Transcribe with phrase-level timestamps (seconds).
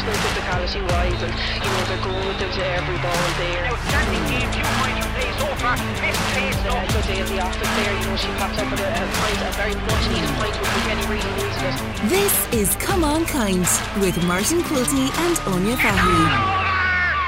[0.00, 3.66] personal physicality wise, and you know they're going with it to every ball there.
[3.66, 5.76] Outstanding game, two points from play so far.
[5.76, 8.80] Best play A good day in the office there, you know she popped up with
[8.80, 12.08] a, a point, a very much needed point with Kenny really needed it.
[12.08, 13.68] This is Camán Caint
[14.00, 16.59] with Martin Quilty and Áine Fahy.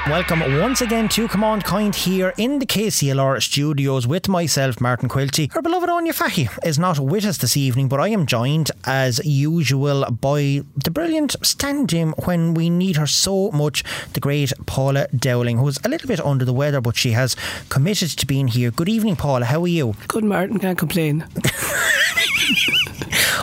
[0.09, 5.55] Welcome once again to Camán Caint here in the KCLR studios with myself, Martin Quilty.
[5.55, 9.25] Our beloved Áine Fahy is not with us this evening, but I am joined as
[9.25, 15.07] usual by the brilliant stand in when we need her so much, the great Paula
[15.15, 17.37] Dowling, who's a little bit under the weather, but she has
[17.69, 18.71] committed to being here.
[18.71, 19.45] Good evening, Paula.
[19.45, 19.95] How are you?
[20.09, 20.59] Good, Martin.
[20.59, 21.25] Can't complain.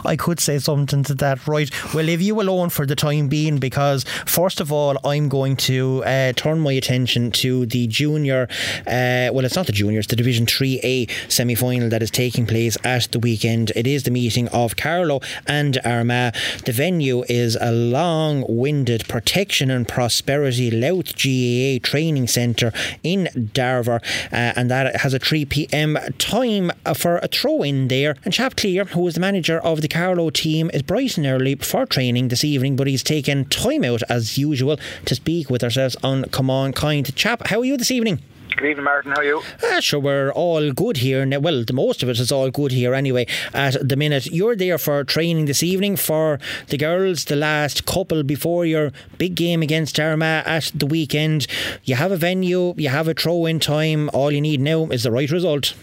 [0.05, 1.71] I could say something to that, right?
[1.95, 6.03] Well, leave you alone for the time being because, first of all, I'm going to
[6.05, 8.49] uh, turn my attention to the junior,
[8.87, 12.77] uh, well, it's not the juniors, the Division 3A semi final that is taking place
[12.85, 13.73] at the weekend.
[13.77, 16.35] It is the meeting of Carlow and Armagh.
[16.65, 24.01] The venue is a long winded Protection and Prosperity Louth GAA Training Centre in Darver,
[24.33, 28.17] uh, and that has a 3 pm time for a throw in there.
[28.25, 31.57] And Chap Cleere, who is the manager of the Carlow team, is bright and early
[31.57, 35.97] for training this evening, but he's taken time out as usual to speak with ourselves
[36.03, 37.15] on Camán Caint.
[37.15, 38.21] Chap, how are you this evening?
[38.57, 39.13] Good evening, Martin.
[39.13, 39.43] How are you?
[39.63, 41.25] Ah, sure, we're all good here.
[41.25, 43.27] Now, well, the most of it is all good here anyway.
[43.55, 48.23] At the minute, you're there for training this evening for the girls, the last couple
[48.23, 51.47] before your big game against Armagh at the weekend.
[51.85, 54.11] You have a venue, you have a throw in time.
[54.13, 55.75] All you need now is the right result.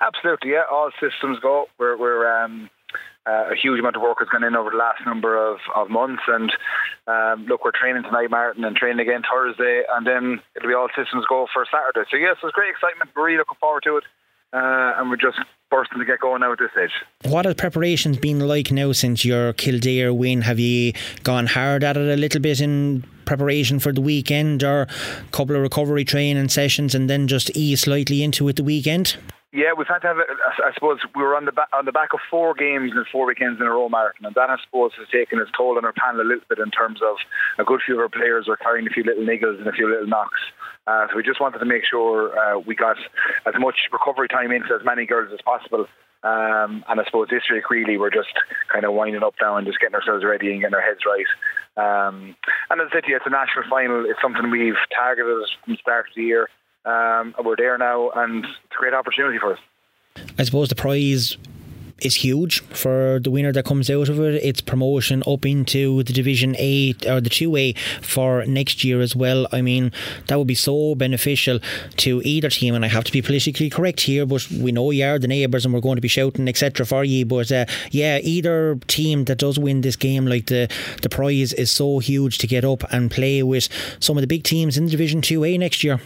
[0.00, 0.62] Absolutely, yeah.
[0.70, 1.66] All systems go.
[1.78, 2.70] We're, we're um,
[3.26, 5.88] uh, a huge amount of work has gone in over the last number of, of
[5.88, 6.22] months.
[6.28, 6.52] And
[7.06, 10.88] um, look, we're training tonight, Martin, and training again Thursday, and then it'll be all
[10.96, 12.08] systems go for Saturday.
[12.10, 13.10] So yes, there's great excitement.
[13.16, 14.04] We're really looking forward to it.
[14.52, 16.92] Uh, and we're just bursting to get going now at this stage.
[17.24, 20.42] What have preparations been like now since your Kildare win?
[20.42, 20.92] Have you
[21.24, 25.56] gone hard at it a little bit in preparation for the weekend, or a couple
[25.56, 29.16] of recovery training sessions, and then just ease slightly into it the weekend?
[29.54, 30.16] Yeah, we've had to have.
[30.18, 33.24] I suppose we were on the back on the back of four games and four
[33.24, 35.92] weekends in a row, Martin, and that I suppose has taken its toll on our
[35.92, 37.22] panel a little bit in terms of
[37.56, 39.88] a good few of our players are carrying a few little niggles and a few
[39.88, 40.42] little knocks.
[40.88, 42.96] Uh, so we just wanted to make sure uh, we got
[43.46, 45.86] as much recovery time into as many girls as possible.
[46.24, 48.34] Um, and I suppose this week really we're just
[48.72, 51.30] kind of winding up now and just getting ourselves ready and getting our heads right.
[51.78, 52.34] Um,
[52.70, 54.02] and as I said to it's a national final.
[54.02, 56.48] It's something we've targeted from the start of the year.
[56.84, 59.58] Um, we're there now, and it's a great opportunity for us.
[60.38, 61.36] I suppose the prize
[61.98, 64.42] is huge for the winner that comes out of it.
[64.42, 69.46] It's promotion up into the Division A or the 2A for next year as well.
[69.52, 69.92] I mean,
[70.26, 71.60] that would be so beneficial
[71.98, 72.74] to either team.
[72.74, 75.64] And I have to be politically correct here, but we know you are the neighbours
[75.64, 76.84] and we're going to be shouting, etc.
[76.84, 77.24] for you.
[77.26, 80.68] But uh, yeah, either team that does win this game, like the,
[81.02, 83.68] the prize is so huge to get up and play with
[84.00, 86.00] some of the big teams in the Division 2A next year.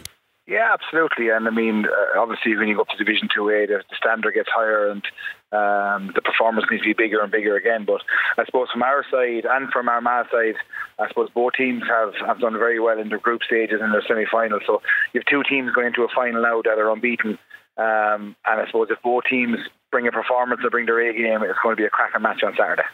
[0.49, 1.29] Yeah, absolutely.
[1.29, 4.33] And I mean, uh, obviously, when you go up to Division 2A, the, the standard
[4.33, 5.05] gets higher and
[5.53, 7.85] um, the performance needs to be bigger and bigger again.
[7.85, 8.01] But
[8.39, 10.57] I suppose from our side and from our Armagh side,
[10.99, 14.03] I suppose both teams have, have done very well in their group stages and their
[14.09, 14.59] semi final.
[14.67, 14.81] So
[15.13, 17.39] you have two teams going into a final now that are unbeaten.
[17.77, 19.59] Um, and I suppose if both teams
[19.91, 22.43] bring a performance or bring their A game, it's going to be a cracking match
[22.43, 22.89] on Saturday.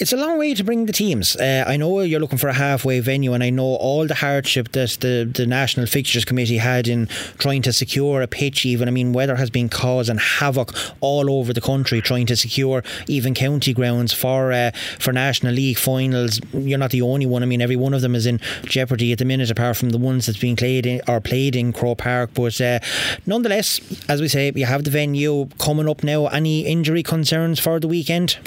[0.00, 1.34] It's a long way to bring the teams.
[1.34, 4.70] Uh, I know you're looking for a halfway venue, and I know all the hardship
[4.70, 8.64] that the, the National Fixtures Committee had in trying to secure a pitch.
[8.64, 12.84] Even I mean, weather has been causing havoc all over the country trying to secure
[13.08, 14.70] even county grounds for uh,
[15.00, 16.40] for National League finals.
[16.52, 17.42] You're not the only one.
[17.42, 19.98] I mean, every one of them is in jeopardy at the minute, apart from the
[19.98, 22.30] ones that's being played in, or played in Croke Park.
[22.34, 22.78] But uh,
[23.26, 26.28] nonetheless, as we say, you have the venue coming up now.
[26.28, 28.38] Any injury concerns for the weekend?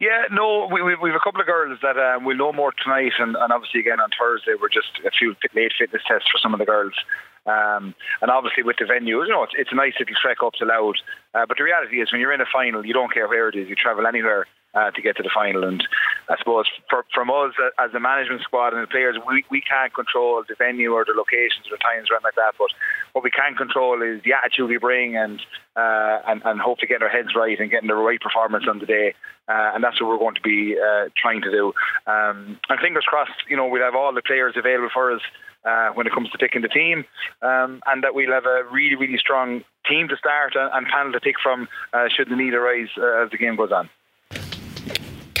[0.00, 2.72] Yeah, no, we, we, we have a couple of girls that um, we'll know more
[2.72, 6.38] tonight, and, and obviously again on Thursday we're just a few late fitness tests for
[6.38, 6.94] some of the girls.
[7.44, 10.54] Um, and obviously with the venue, you know, it's, it's a nice little trek up
[10.54, 11.02] to Louth.
[11.34, 13.56] Uh, but the reality is when you're in a final, you don't care where it
[13.56, 13.68] is.
[13.68, 15.64] You travel anywhere uh, to get to the final.
[15.64, 15.82] And
[16.28, 19.60] I suppose for, from us uh, as the management squad and the players, we, we
[19.60, 22.54] can't control the venue or the locations or the times or anything like that.
[22.58, 22.70] But
[23.12, 25.40] what we can control is the attitude we bring and
[25.76, 28.86] uh, and, and hopefully getting our heads right and getting the right performance on the
[28.86, 29.14] day.
[29.48, 31.72] Uh, and that's what we're going to be uh, trying to do.
[32.06, 35.22] Um, and fingers crossed, you know, we'll have all the players available for us
[35.64, 37.04] uh, when it comes to picking the team,
[37.42, 41.12] um, and that we'll have a really, really strong team to start and, and panel
[41.12, 43.88] to pick from uh, should the need arise uh, as the game goes on.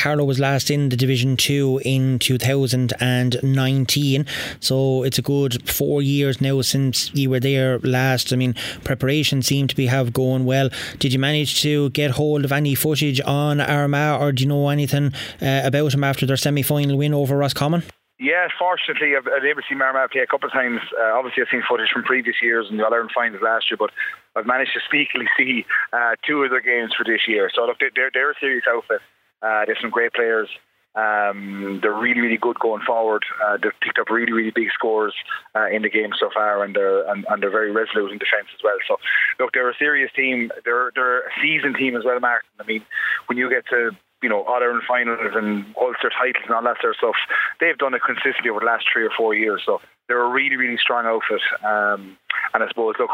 [0.02, 4.26] Carlow was last in the Division 2 in 2019.
[4.58, 8.32] So it's a good four years now since you were there last.
[8.32, 10.70] I mean, preparation seemed to be have going well.
[10.98, 14.70] Did you manage to get hold of any footage on Armagh or do you know
[14.70, 17.84] anything uh, about them after their semi final win over Roscommon?
[18.18, 20.80] Yeah, fortunately, I've, I've able to see Armagh play a couple of times.
[20.98, 23.78] Uh, obviously, I've seen footage from previous years and the All Ireland finals last year,
[23.78, 23.92] but
[24.34, 27.52] I've managed to sneakily see uh, two of their games for this year.
[27.54, 29.00] So look, they're, they're a serious outfit.
[29.42, 30.48] Uh, they have some great players.
[30.94, 33.24] Um, they're really, really good going forward.
[33.42, 35.14] Uh, they've picked up really, really big scores
[35.56, 38.48] uh, in the game so far, and they're and, and, they're very resolute in defence
[38.52, 38.76] as well.
[38.86, 38.96] So,
[39.40, 40.50] look, they're a serious team.
[40.66, 42.50] They're they're a seasoned team as well, Martin.
[42.60, 42.84] I mean,
[43.26, 43.92] when you get to
[44.22, 47.16] you know, all Ireland finals and Ulster titles and all that sort of stuff.
[47.58, 49.62] They've done it consistently over the last three or four years.
[49.66, 51.42] So they're a really, really strong outfit.
[51.64, 52.16] Um,
[52.54, 53.10] and I suppose, look,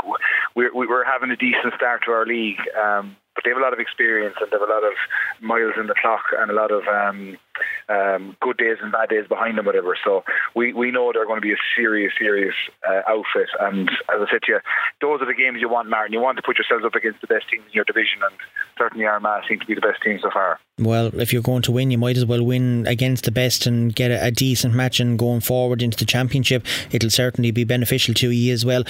[0.54, 2.60] we're, we're having a decent start to our league.
[2.76, 4.94] Um, but they have a lot of experience and they have a lot of
[5.40, 7.38] miles in the clock and a lot of um,
[7.88, 9.96] um, good days and bad days behind them, whatever.
[10.04, 10.24] So
[10.54, 12.54] we, we know they're going to be a serious, serious
[12.88, 13.48] uh, outfit.
[13.60, 14.60] And as I said to you,
[15.00, 16.12] those are the games you want, Martin.
[16.12, 18.36] You want to put yourselves up against the best teams in your division, and
[18.76, 20.58] certainly Armagh seem to be the best team so far.
[20.78, 23.94] Well, if you're going to win, you might as well win against the best and
[23.94, 26.64] get a, a decent match and going forward into the championship.
[26.92, 28.84] It'll certainly be beneficial to you as well.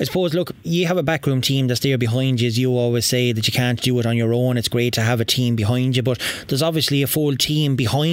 [0.00, 3.06] I suppose, look, you have a backroom team that's there behind you, as you always
[3.06, 4.56] say, that you can't do it on your own.
[4.56, 8.07] It's great to have a team behind you, but there's obviously a full team behind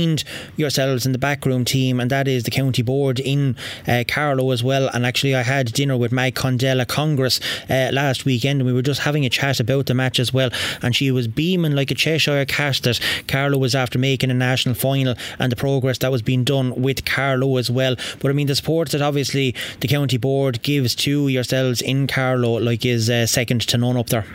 [0.56, 3.56] yourselves in the backroom team, and that is the county board in
[3.88, 4.90] uh, Carlow as well.
[4.94, 7.40] And actually, I had dinner with Mag Condell at Congress
[7.70, 10.50] uh, last weekend, and we were just having a chat about the match as well.
[10.82, 14.76] And she was beaming like a Cheshire cat that Carlow was after making a national
[14.76, 17.96] final and the progress that was being done with Carlow as well.
[18.20, 22.60] But I mean, the support that obviously the county board gives to yourselves in Carlow,
[22.60, 24.26] like, is uh, second to none up there.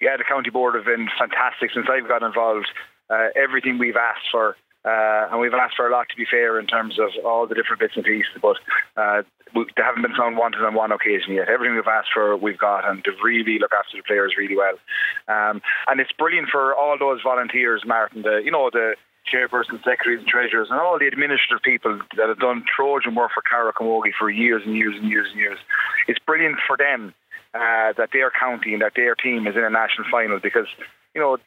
[0.00, 2.68] Yeah, the county board have been fantastic since I've got involved.
[3.10, 6.58] Uh, everything we've asked for uh, and we've asked for a lot to be fair
[6.58, 8.56] in terms of all the different bits and pieces, but
[8.96, 9.22] uh,
[9.54, 11.48] they haven't been found wanted on one occasion yet.
[11.48, 14.78] Everything we've asked for, we've got, and they really look after the players really well.
[15.26, 18.22] Um, and it's brilliant for all those volunteers, Martin.
[18.22, 18.94] The you know the
[19.32, 23.42] chairpersons, secretaries, and treasurers, and all the administrative people that have done Trojan work for
[23.42, 25.58] Carlow Camogie for years and years and years and years.
[26.06, 27.14] It's brilliant for them
[27.54, 30.66] uh, that their county and that their team is in a national final because
[31.14, 31.42] you know, it,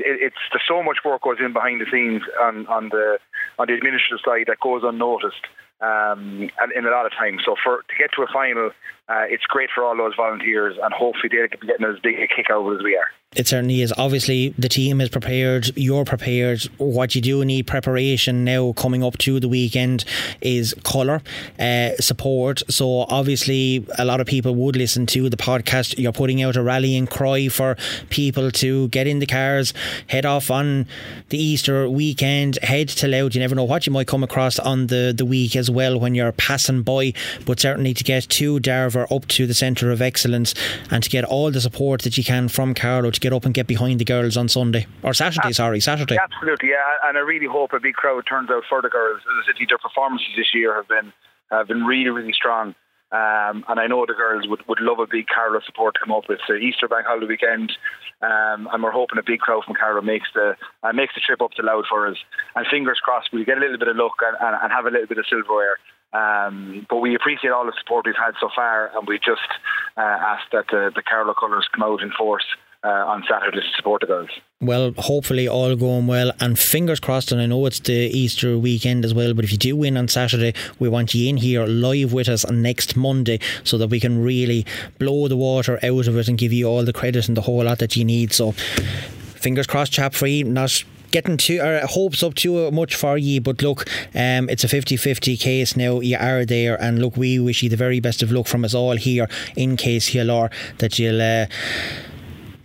[0.00, 3.18] it, it's there's so much work goes in behind the scenes on, on the
[3.58, 5.46] on the administrative side that goes unnoticed
[5.80, 7.42] um, and in a lot of times.
[7.44, 8.70] So for to get to a final,
[9.08, 12.28] uh, it's great for all those volunteers, and hopefully they'll be getting as big a
[12.28, 13.06] kick out as we are.
[13.36, 13.92] It certainly is.
[13.98, 15.76] Obviously, the team is prepared.
[15.76, 16.62] You're prepared.
[16.78, 20.06] What you do need preparation now coming up to the weekend
[20.40, 21.20] is colour,
[21.58, 22.62] uh, support.
[22.70, 25.98] So, obviously, a lot of people would listen to the podcast.
[25.98, 27.76] You're putting out a rallying cry for
[28.08, 29.74] people to get in the cars,
[30.06, 30.86] head off on
[31.28, 33.34] the Easter weekend, head to Louth.
[33.34, 36.14] You never know what you might come across on the, the week as well when
[36.14, 37.12] you're passing by,
[37.44, 40.54] but certainly to get to Darver up to the centre of excellence
[40.90, 43.54] and to get all the support that you can from Carlow to get up and
[43.54, 45.52] get behind the girls on Sunday or Saturday.
[45.52, 46.18] Sorry, Saturday.
[46.22, 47.08] Absolutely, yeah.
[47.08, 49.20] And I really hope a big crowd turns out for the girls.
[49.20, 51.12] As I said, their performances this year have been
[51.50, 52.74] have been really, really strong.
[53.10, 56.12] Um, and I know the girls would, would love a big Carlow support to come
[56.12, 56.24] up.
[56.28, 57.72] It's the Easter bank holiday weekend,
[58.20, 61.40] um, and we're hoping a big crowd from Carlow makes the uh, makes the trip
[61.40, 62.18] up to Louth for us.
[62.54, 64.90] And fingers crossed, we get a little bit of luck and, and, and have a
[64.90, 65.78] little bit of silverware.
[66.12, 69.48] Um, but we appreciate all the support we've had so far, and we just
[69.96, 72.44] uh, ask that the, the colours come out in force
[72.84, 74.30] uh, on Saturday to support the girls.
[74.60, 77.32] Well, hopefully all going well, and fingers crossed.
[77.32, 80.08] And I know it's the Easter weekend as well, but if you do win on
[80.08, 84.00] Saturday, we want you in here live with us on next Monday so that we
[84.00, 84.64] can really
[84.98, 87.64] blow the water out of it and give you all the credit and the whole
[87.64, 88.32] lot that you need.
[88.32, 93.40] So, fingers crossed, chap free, not getting to our hopes up too much for you
[93.40, 96.00] but look um, it's a 50-50 case now.
[96.00, 98.74] You are there and look we wish you the very best of luck from us
[98.74, 101.46] all here in case KCLR that you'll uh,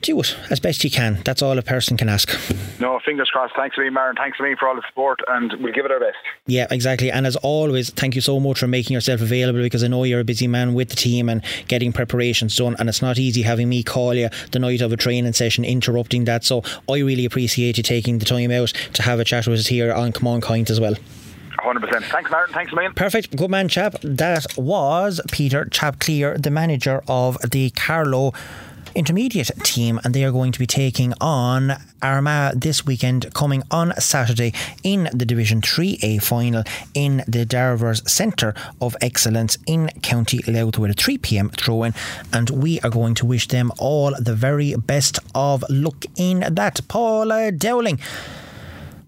[0.04, 1.20] do it as best you can.
[1.26, 2.30] That's all a person can ask.
[2.80, 3.56] No, fingers crossed.
[3.56, 4.16] Thanks to me, Marin.
[4.16, 6.18] Thanks to me for all the support, and we'll give it our best.
[6.46, 7.12] Yeah, exactly.
[7.12, 10.20] And as always, thank you so much for making yourself available because I know you're
[10.20, 12.76] a busy man with the team and getting preparations done.
[12.78, 16.26] And it's not easy having me call you the night of a training session, interrupting
[16.26, 16.44] that.
[16.44, 19.68] So I really appreciate you taking the time out to have a chat with us
[19.68, 20.96] here on Camán Caint as well.
[21.64, 22.04] 100%.
[22.04, 22.54] Thanks, Martin.
[22.54, 22.94] Thanks, man.
[22.94, 23.36] Perfect.
[23.36, 23.96] Good man, chap.
[24.02, 28.34] That was Peter Chap Cleere, the manager of the Carlow
[28.96, 33.94] intermediate team, and they are going to be taking on Armagh this weekend, coming on
[34.00, 40.78] Saturday in the Division 3A final in the Darvers Centre of Excellence in County Louth
[40.78, 41.94] with a 3 pm throw in.
[42.32, 46.82] And we are going to wish them all the very best of luck in that.
[46.88, 48.00] Paula Dowling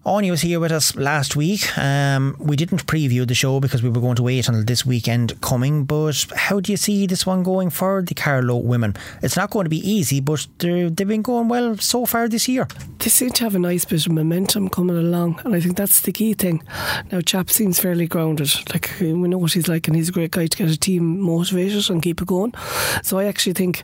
[0.06, 1.76] Áine was here with us last week.
[1.76, 5.40] Um, we didn't preview the show because we were going to wait until this weekend
[5.40, 5.84] coming.
[5.84, 8.94] But how do you see this one going for the Carlow women?
[9.20, 12.68] It's not going to be easy, but they've been going well so far this year.
[13.00, 16.00] They seem to have a nice bit of momentum coming along, and I think that's
[16.02, 16.62] the key thing.
[17.10, 18.52] Now, Chap seems fairly grounded.
[18.72, 21.18] Like we know what he's like, and he's a great guy to get a team
[21.20, 22.54] motivated and keep it going.
[23.02, 23.82] So I actually think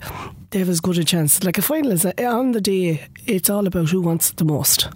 [0.51, 1.43] they have as good a chance.
[1.43, 4.89] Like a final is on the day, it's all about who wants it the most.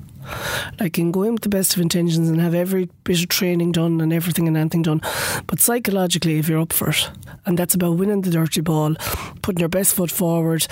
[0.80, 4.00] Like in going with the best of intentions and have every bit of training done
[4.00, 5.00] and everything and anything done.
[5.47, 7.11] But psychologically, if you're up for it,
[7.45, 8.95] and that's about winning the dirty ball,
[9.42, 10.66] putting your best foot forward,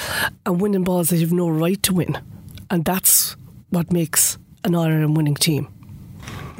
[0.45, 2.19] and winning balls that you've no right to win.
[2.71, 3.37] And that's
[3.71, 5.74] what makes an All Ireland winning team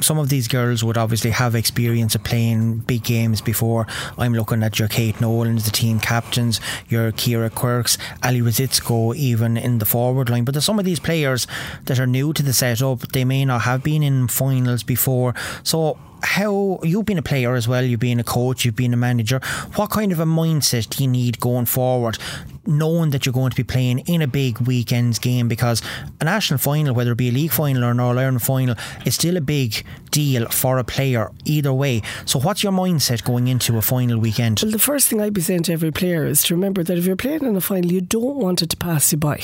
[0.01, 3.87] some of these girls would obviously have experience of playing big games before.
[4.17, 6.59] I'm looking at your Kate Nolans, the team captains,
[6.89, 10.45] your Kira Quirks, Ali Rosicko, even in the forward line.
[10.45, 11.47] But there's some of these players
[11.85, 12.99] that are new to the setup.
[13.11, 15.33] They may not have been in finals before.
[15.63, 18.97] So how you've been a player as well, you've been a coach, you've been a
[18.97, 19.39] manager.
[19.75, 22.17] What kind of a mindset do you need going forward,
[22.65, 25.47] knowing that you're going to be playing in a big weekend's game?
[25.47, 25.81] Because
[26.19, 29.15] a national final, whether it be a league final or an All Ireland final, is
[29.15, 32.01] still a big deal for a player either way.
[32.25, 34.59] So, what's your mindset going into a final weekend?
[34.61, 37.05] Well, the first thing I'd be saying to every player is to remember that if
[37.05, 39.41] you're playing in a final, you don't want it to pass you by.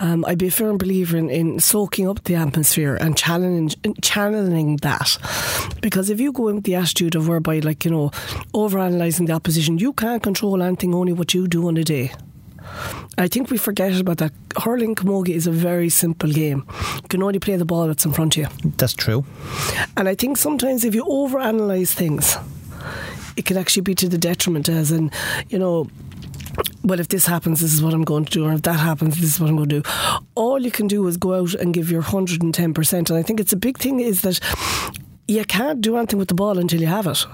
[0.00, 3.70] Um, I'd be a firm believer in, in soaking up the atmosphere and channeling,
[4.02, 5.18] channeling that.
[5.80, 8.10] Because if you go in with the attitude of whereby, like, you know,
[8.52, 12.12] over analysing the opposition, you can't control anything, only what you do on a day.
[13.18, 14.32] I think we forget about that.
[14.60, 16.66] Hurling camogie is a very simple game.
[16.96, 18.70] You can only play the ball that's in front of you.
[18.78, 19.24] That's true.
[19.96, 22.36] And I think sometimes if you overanalyze things,
[23.36, 25.10] it can actually be to the detriment, as in,
[25.48, 25.88] you know,
[26.82, 29.16] well, if this happens, this is what I'm going to do, or if that happens,
[29.16, 29.90] this is what I'm going to do.
[30.34, 32.92] All you can do is go out and give your 110%.
[32.92, 34.40] And I think it's a big thing is that
[35.26, 37.26] you can't do anything with the ball until you have it.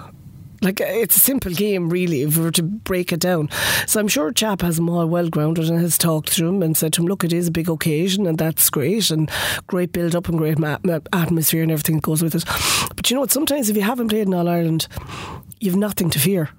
[0.63, 3.49] Like it's a simple game, really, if we were to break it down.
[3.87, 6.77] So I'm sure Chap has them all well grounded and has talked to him and
[6.77, 9.31] said to him, "Look, it is a big occasion, and that's great, and
[9.67, 10.77] great build up and great ma-
[11.15, 12.45] atmosphere and everything that goes with it."
[12.95, 13.33] But you know what?
[13.33, 14.87] Sometimes if you haven't played in All Ireland,
[15.61, 16.51] you've nothing to fear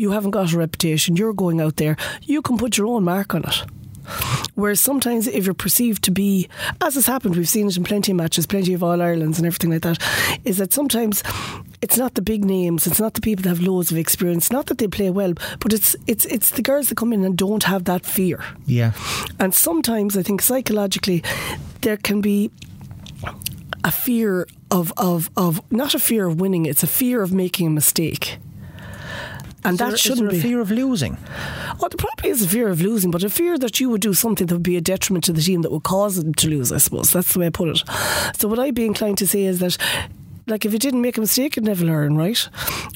[0.00, 3.34] you haven't got a reputation, you're going out there, you can put your own mark
[3.34, 3.62] on it.
[4.54, 6.48] Whereas sometimes, if you're perceived to be,
[6.80, 9.46] as has happened, we've seen it in plenty of matches, plenty of All Irelands and
[9.46, 9.98] everything like that,
[10.44, 11.22] is that sometimes
[11.82, 14.66] it's not the big names, it's not the people that have loads of experience, not
[14.66, 17.64] that they play well, but it's it's it's the girls that come in and don't
[17.64, 18.42] have that fear.
[18.66, 18.92] Yeah.
[19.38, 21.22] And sometimes I think psychologically
[21.82, 22.50] there can be
[23.84, 27.66] a fear of of of not a fear of winning, it's a fear of making
[27.66, 28.38] a mistake
[29.64, 31.16] and that shouldn't be a fear of losing.
[31.78, 34.14] Well, there probably is a fear of losing, but a fear that you would do
[34.14, 36.72] something that would be a detriment to the team that would cause them to lose.
[36.72, 37.82] I suppose that's the way I put it.
[38.38, 39.76] So what I'd be inclined to say is that
[40.46, 42.48] like if you didn't make a mistake, you'd never learn, right?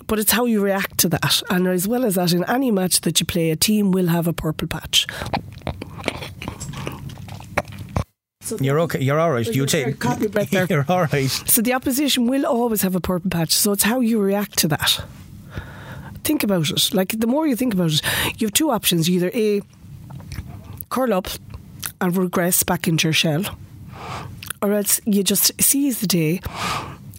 [0.07, 1.43] But it's how you react to that.
[1.51, 4.27] And as well as that, in any match that you play, a team will have
[4.27, 5.07] a purple patch.
[8.41, 9.01] So you're okay.
[9.01, 9.47] You're all right.
[9.47, 10.03] You take.
[10.69, 11.31] You're all right.
[11.31, 13.53] So the opposition will always have a purple patch.
[13.53, 15.03] So it's how you react to that
[16.25, 16.95] think about it.
[16.95, 18.03] Like the more you think about it,
[18.39, 19.09] you have two options.
[19.09, 19.63] Either a
[20.89, 21.29] curl up
[22.01, 23.45] and regress back into your shell,
[24.61, 26.41] or else you just seize the day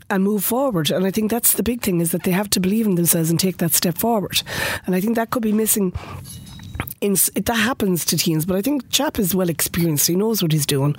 [0.10, 0.92] and move forward.
[0.92, 3.30] And I think that's the big thing is that they have to believe in themselves
[3.30, 4.42] and take that step forward.
[4.86, 5.94] And I think that could be missing
[7.06, 10.08] in, that happens to teams, but I think Chap is well experienced.
[10.08, 10.96] He knows what he's doing.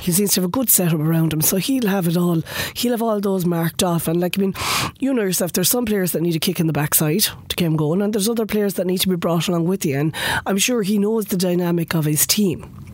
[0.00, 2.42] He seems to have a good setup around him, so he'll have it all.
[2.74, 4.08] He'll have all those marked off.
[4.08, 4.54] And like I mean,
[4.98, 7.66] you know yourself, there's some players that need a kick in the backside to get
[7.66, 9.98] him going, and there's other players that need to be brought along with you.
[9.98, 10.14] And
[10.46, 12.87] I'm sure he knows the dynamic of his team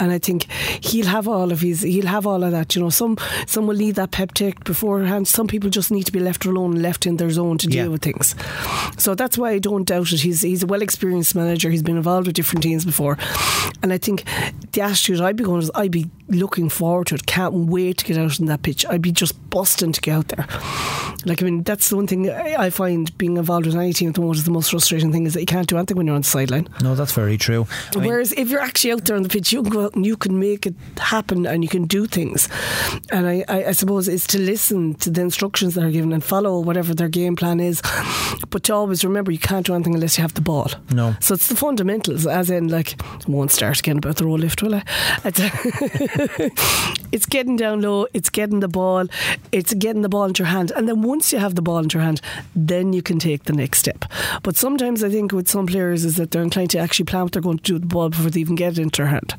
[0.00, 0.50] and I think
[0.80, 2.74] he'll have all of his he'll have all of that.
[2.74, 5.28] You know, some some will need that pep talk beforehand.
[5.28, 7.88] Some people just need to be left alone left in their zone to deal yeah.
[7.88, 8.34] with things.
[8.98, 10.20] So that's why I don't doubt it.
[10.20, 11.70] He's he's a well experienced manager.
[11.70, 13.18] He's been involved with different teams before,
[13.82, 14.24] and I think
[14.72, 17.26] the attitude I'd be going is I'd be looking forward to it.
[17.26, 18.84] Can't wait to get out on that pitch.
[18.88, 20.46] I'd be just busting to get out there.
[21.24, 24.14] Like I mean, that's the one thing I find being involved with any team at
[24.14, 26.14] the moment is the most frustrating thing is that you can't do anything when you're
[26.14, 26.68] on the sideline.
[26.82, 27.66] No, that's very true.
[27.96, 29.94] I Whereas mean, if you're actually out there on the pitch, you can go out
[29.94, 32.48] and you can make it happen and you can do things.
[33.10, 36.22] And I, I, I suppose it's to listen to the instructions that are given and
[36.22, 37.82] follow whatever their game plan is.
[38.50, 40.70] But to always remember you can't do anything unless you have the ball.
[40.92, 41.16] No.
[41.20, 44.62] So it's the fundamentals, as in like I won't start again about the roll lift,
[44.62, 44.82] will I?
[47.12, 49.06] it's getting down low, it's getting the ball,
[49.52, 51.98] it's getting the ball into your hand, and then once you have the ball into
[51.98, 52.20] your hand,
[52.54, 54.04] then you can take the next step.
[54.42, 57.32] But sometimes I think with some players is that they're inclined to actually plan what
[57.32, 59.34] they're going to do with the ball before they even get it into their hand.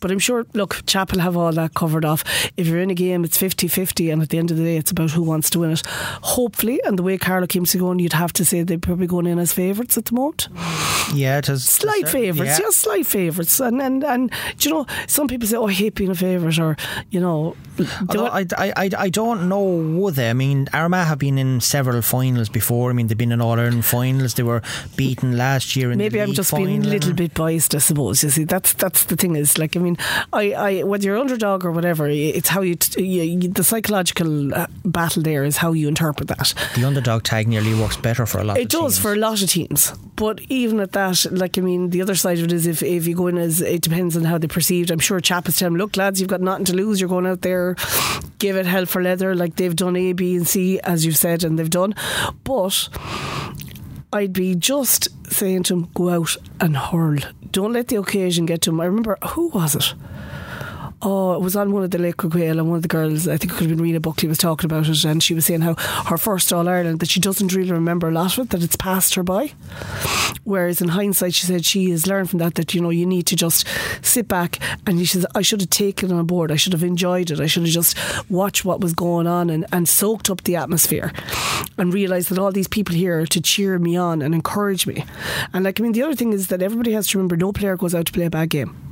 [0.00, 2.24] But I'm sure, look, Chapel have all that covered off.
[2.56, 4.76] If you're in a game, it's 50 50, and at the end of the day,
[4.76, 5.82] it's about who wants to win it.
[5.86, 9.38] Hopefully, and the way Carlow keeps going, you'd have to say they're probably going in
[9.38, 10.48] as favourites at the moment.
[11.14, 11.64] Yeah, it is.
[11.64, 12.66] Slight favourites, Yeah.
[12.66, 12.70] yeah.
[12.70, 13.60] slight favourites.
[13.60, 16.58] And, and, and, do you know, some people say, oh, I hate being a favourite,
[16.58, 16.78] or,
[17.10, 17.54] you know,
[18.08, 20.30] I, I, I, I don't know would they.
[20.30, 22.88] I mean, Armagh have been in several finals before.
[22.88, 24.32] I mean, they've been in All Ireland finals.
[24.34, 24.62] They were
[24.96, 28.24] beaten last year in Maybe the I'm just being a little bit biased, I suppose.
[28.24, 29.98] You see, that's that's the thing is like I mean,
[30.32, 34.66] I, I whether you're underdog or whatever, it's how you, t- you, the psychological uh,
[34.84, 36.54] battle there is how you interpret that.
[36.76, 38.56] The underdog tag nearly works better for a lot.
[38.56, 38.74] Of teams.
[38.74, 42.02] It does for a lot of teams, but even at that, like I mean, the
[42.02, 44.36] other side of it is if if you go in as it depends on how
[44.36, 44.90] they perceived.
[44.90, 47.00] I'm sure Chap is telling, them, look, lads, you've got nothing to lose.
[47.00, 47.74] You're going out there,
[48.38, 51.42] give it hell for leather, like they've done A, B, and C, as you've said,
[51.42, 51.94] and they've done.
[52.44, 52.90] But
[54.12, 57.20] I'd be just saying to him, go out and hurl.
[57.50, 58.80] Don't let the occasion get to him.
[58.82, 59.94] I remember, who was it?
[61.02, 63.38] Oh, it was on one of the Laochra Gael and one of the girls, I
[63.38, 65.62] think it could have been Rena Buckley, was talking about it and she was saying
[65.62, 65.74] how
[66.06, 68.76] her first All Ireland, that she doesn't really remember a lot of it, that it's
[68.76, 69.52] passed her by.
[70.44, 73.26] Whereas in hindsight, she said she has learned from that that, you know, you need
[73.28, 73.66] to just
[74.02, 76.52] sit back and she says, I should have taken it on board.
[76.52, 77.40] I should have enjoyed it.
[77.40, 77.96] I should have just
[78.30, 81.12] watched what was going on and, and soaked up the atmosphere
[81.78, 85.04] and realised that all these people here are to cheer me on and encourage me.
[85.54, 87.76] And like, I mean, the other thing is that everybody has to remember no player
[87.76, 88.89] goes out to play a bad game.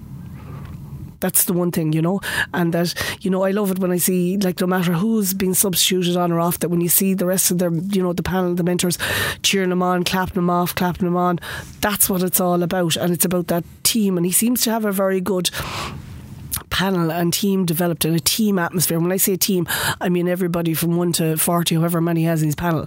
[1.20, 2.20] That's the one thing, you know,
[2.54, 5.54] and that you know I love it when I see like no matter who's been
[5.54, 8.22] substituted on or off, that when you see the rest of their you know, the
[8.22, 8.98] panel, the mentors
[9.42, 11.40] cheering them on, clapping them off, clapping them on.
[11.80, 14.16] That's what it's all about, and it's about that team.
[14.16, 15.50] And he seems to have a very good
[16.70, 18.98] panel and team developed in a team atmosphere.
[18.98, 19.66] When I say team,
[20.00, 22.86] I mean everybody from one to forty, however many has in his panel,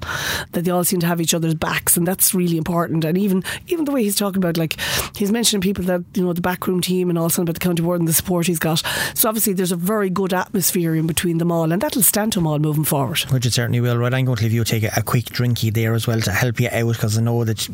[0.51, 3.05] that they all seem to have each other's backs, and that's really important.
[3.05, 4.77] And even even the way he's talking about, like
[5.15, 7.99] he's mentioning people that you know the backroom team and also about the county board
[7.99, 8.83] and the support he's got.
[9.13, 12.39] So obviously there's a very good atmosphere in between them all, and that'll stand to
[12.39, 13.19] them all moving forward.
[13.31, 13.97] Which it certainly will.
[13.97, 16.31] Right, I'm going to leave you take a, a quick drinky there as well to
[16.31, 17.67] help you out because I know that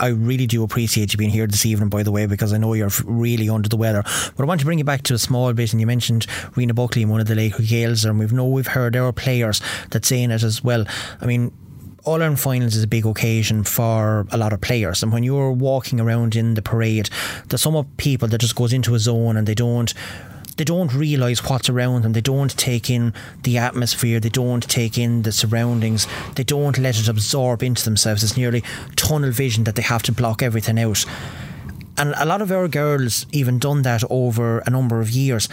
[0.00, 2.74] I really do appreciate you being here this evening, by the way, because I know
[2.74, 4.02] you're really under the weather.
[4.36, 6.74] But I want to bring you back to a small bit, and you mentioned Rena
[6.74, 10.04] Buckley in one of the Laochra Gaels, and we've know we've heard are players that
[10.04, 10.86] saying it as well.
[11.20, 11.52] I mean,
[12.04, 15.52] all Ireland finals is a big occasion for a lot of players, and when you're
[15.52, 17.10] walking around in the parade,
[17.48, 19.94] there's some of people that just goes into a zone and they don't
[20.56, 22.12] they don't realise what's around them.
[22.12, 24.20] They don't take in the atmosphere.
[24.20, 26.06] They don't take in the surroundings.
[26.34, 28.22] They don't let it absorb into themselves.
[28.22, 28.62] It's nearly
[28.96, 31.04] tunnel vision that they have to block everything out.
[31.98, 35.48] And a lot of our girls even done that over a number of years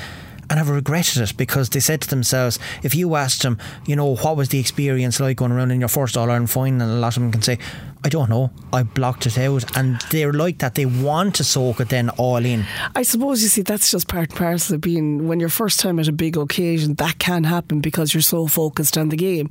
[0.50, 4.16] and have regretted it because they said to themselves, if you asked them, you know,
[4.16, 7.16] what was the experience like going around in your first All Ireland final, a lot
[7.16, 7.60] of them can say,
[8.04, 9.78] I don't know, I blocked it out.
[9.78, 10.76] And they're like that.
[10.76, 12.66] They want to soak it then all in.
[12.96, 16.00] I suppose you see that's just part and parcel of being when you're first time
[16.00, 16.96] at a big occasion.
[16.96, 19.50] That can happen because you're so focused on the game,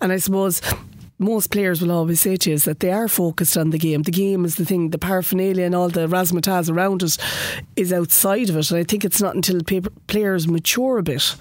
[0.00, 0.60] and I suppose.
[1.22, 4.02] Most players will always say to you is that they are focused on the game.
[4.02, 7.16] The game is the thing, the paraphernalia and all the razzmatazz around it
[7.76, 8.70] is outside of it.
[8.70, 9.60] And I think it's not until
[10.08, 11.36] players mature a bit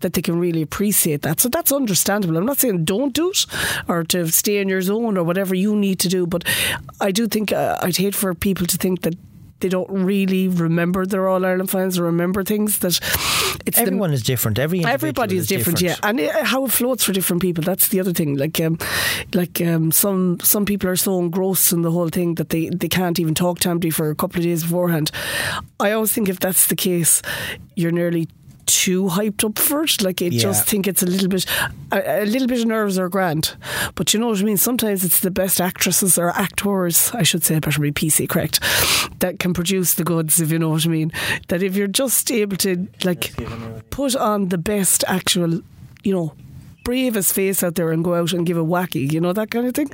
[0.00, 1.40] that they can really appreciate that.
[1.40, 2.36] So that's understandable.
[2.36, 3.46] I'm not saying don't do it
[3.88, 6.44] or to stay in your zone or whatever you need to do, but
[7.00, 9.14] I do think uh, I'd hate for people to think that
[9.60, 12.98] they don't really remember their All Ireland finals or remember things that
[13.66, 14.58] it's the- Everyone is different.
[14.58, 16.00] Every Everybody is different, different.
[16.02, 17.64] yeah, and it, how it floats for different people.
[17.64, 18.36] That's the other thing.
[18.36, 18.78] Like, um,
[19.32, 22.88] like um, some some people are so engrossed in the whole thing that they, they
[22.88, 25.10] can't even talk to anybody for a couple of days beforehand.
[25.80, 27.22] I always think if that's the case,
[27.74, 28.28] you're nearly
[28.66, 30.02] too hyped up for it.
[30.02, 30.40] Like, I Yeah.
[30.40, 31.46] just think it's a little bit
[31.92, 33.56] a, a little bit of nerves are grand,
[33.94, 34.56] but you know what I mean.
[34.56, 38.60] Sometimes it's the best actresses or actors, I should say, better be PC correct,
[39.20, 40.40] that can produce the goods.
[40.40, 41.12] If you know what I mean.
[41.48, 43.32] That if you're just able to like
[43.90, 45.60] put on the best actual,
[46.02, 46.34] you know.
[46.84, 49.66] Bravest face out there and go out and give a wacky, you know that kind
[49.66, 49.88] of thing.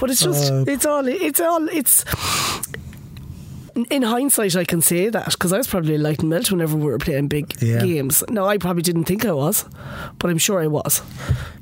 [0.00, 2.04] But it's just, Uh, it's all, it's all, it's
[3.90, 6.84] in hindsight, I can say that because I was probably light and melt whenever we
[6.84, 7.84] were playing big Yeah.
[7.84, 8.22] games.
[8.28, 9.64] No, I probably didn't think I was,
[10.18, 11.00] but I'm sure I was.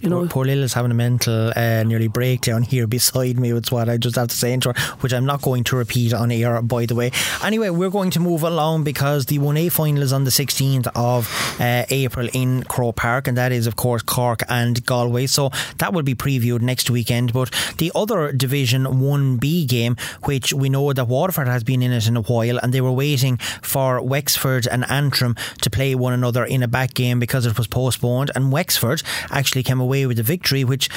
[0.00, 3.52] You know, Poor, poor Lilla's having a mental uh, nearly breakdown here beside me.
[3.52, 6.14] It's what I just have to say into her, which I'm not going to repeat
[6.14, 7.10] on air, by the way.
[7.44, 11.28] Anyway, we're going to move along because the 1A final is on the 16th of
[11.60, 15.26] uh, April in Croke Park, and that is, of course, Cork and Galway.
[15.26, 17.34] So that will be previewed next weekend.
[17.34, 22.08] But the other Division 1B game, which we know that Waterford has been in it
[22.08, 26.44] in a while, and they were waiting for Wexford and Antrim to play one another
[26.44, 30.22] in a back game because it was postponed, and Wexford actually came away with the
[30.22, 30.88] victory, which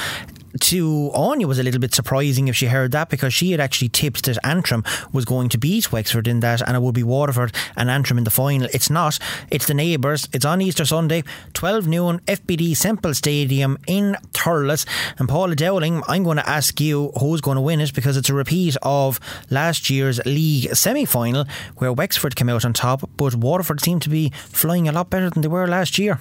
[0.60, 3.88] to Áine was a little bit surprising if she heard that because she had actually
[3.88, 7.54] tipped that Antrim was going to beat Wexford in that and it would be Waterford
[7.76, 8.68] and Antrim in the final.
[8.72, 9.18] It's not.
[9.50, 10.28] It's the neighbours.
[10.32, 14.86] It's on Easter Sunday, 12 noon, FBD Semple Stadium in Thurles.
[15.18, 18.30] And Paula Dowling, I'm going to ask you who's going to win it because it's
[18.30, 21.44] a repeat of last year's league semi final
[21.76, 25.30] where Wexford came out on top, but Waterford seemed to be flying a lot better
[25.30, 26.18] than they were last year.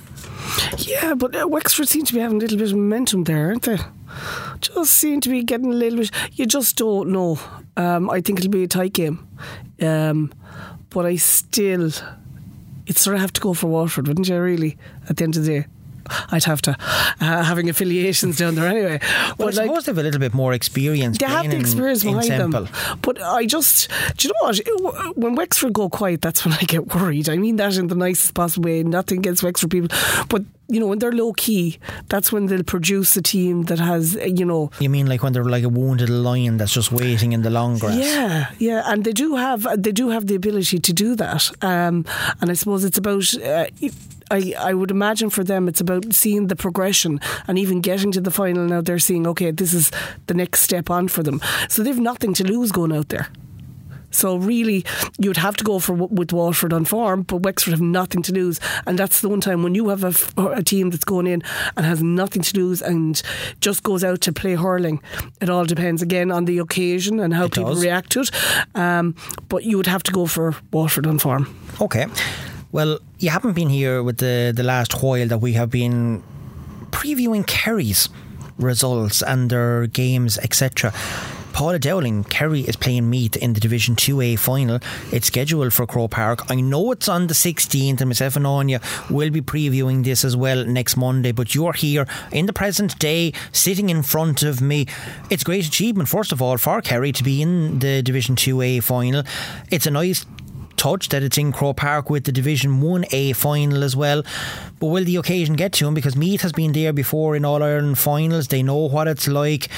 [0.77, 3.63] Yeah, but uh, Wexford seem to be having a little bit of momentum there, aren't
[3.63, 3.77] they?
[4.61, 6.11] Just seem to be getting a little bit.
[6.33, 7.39] You just don't know.
[7.75, 9.27] Um, I think it'll be a tight game,
[9.81, 10.31] um,
[10.89, 11.89] but I still,
[12.85, 14.39] it sort of have to go for Waterford, wouldn't you?
[14.39, 14.77] Really,
[15.09, 15.67] at the end of the day.
[16.31, 16.71] I'd have to
[17.21, 18.99] uh, having affiliations down there anyway.
[19.01, 21.17] Well, But, I like, suppose they've a little bit more experience.
[21.17, 22.65] they have the experience in behind Semple.
[22.65, 22.99] them.
[23.01, 25.17] But I just, do you know what?
[25.17, 27.29] When Wexford go quiet, that's when I get worried.
[27.29, 28.83] I mean that in the nicest possible way.
[28.83, 29.97] Nothing against Wexford people,
[30.27, 34.15] but you know when they're low key, that's when they'll produce a team that has,
[34.15, 34.71] uh, you know.
[34.79, 37.77] You mean like when they're like a wounded lion that's just waiting in the long
[37.77, 37.97] grass?
[37.97, 42.05] Yeah, yeah, and they do have they do have the ability to do that, um,
[42.41, 43.33] and I suppose it's about.
[43.37, 43.67] Uh,
[44.31, 48.21] I, I would imagine for them it's about seeing the progression and even getting to
[48.21, 49.91] the final now they're seeing okay this is
[50.25, 53.27] the next step on for them so they've nothing to lose going out there
[54.13, 54.85] so really,
[55.19, 58.59] you'd have to go for with Waterford on form, but Wexford have nothing to lose,
[58.85, 61.41] and that's the one time when you have a, a team that's going in
[61.75, 63.21] and has nothing to lose and
[63.61, 65.01] just goes out to play hurling.
[65.41, 67.83] It all depends again on the occasion and how It people does.
[67.83, 68.31] react to it.
[68.75, 69.15] Um,
[69.49, 71.47] but you would have to go for Waterford on form.
[71.81, 72.05] Okay.
[72.71, 76.23] Well, you haven't been here with the, the last while that we have been
[76.91, 78.09] previewing Kerry's
[78.57, 80.91] results and their games, etc.
[81.53, 84.79] Paula Dowling, Kerry is playing Meath in the Division 2A final.
[85.11, 86.49] It's scheduled for Croke Park.
[86.49, 90.35] I know it's on the 16th, and myself and Áine will be previewing this as
[90.35, 91.31] well next Monday.
[91.31, 94.87] But you're here in the present day, sitting in front of me.
[95.29, 98.81] It's a great achievement, first of all, for Kerry to be in the Division 2A
[98.81, 99.23] final.
[99.69, 100.25] It's a nice
[100.75, 104.23] touch that it's in Croke Park with the Division 1A final as well.
[104.79, 105.93] But will the occasion get to him?
[105.93, 108.47] Because Meath has been there before in All Ireland finals.
[108.47, 109.69] They know what it's like.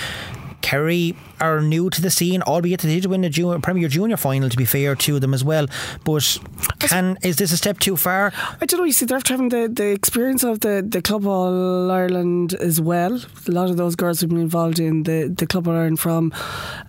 [0.62, 4.50] Kerry are new to the scene, albeit they did win the junior, Premier Junior final,
[4.50, 5.68] to be fair to them as well.
[6.04, 6.38] But
[6.80, 8.34] can is this a step too far?
[8.62, 8.86] I don't know.
[8.86, 12.82] You see, they're after having the, the experience of the, the Club All Ireland as
[12.82, 13.22] well.
[13.48, 16.34] A lot of those girls have been involved in the, the Club All Ireland from.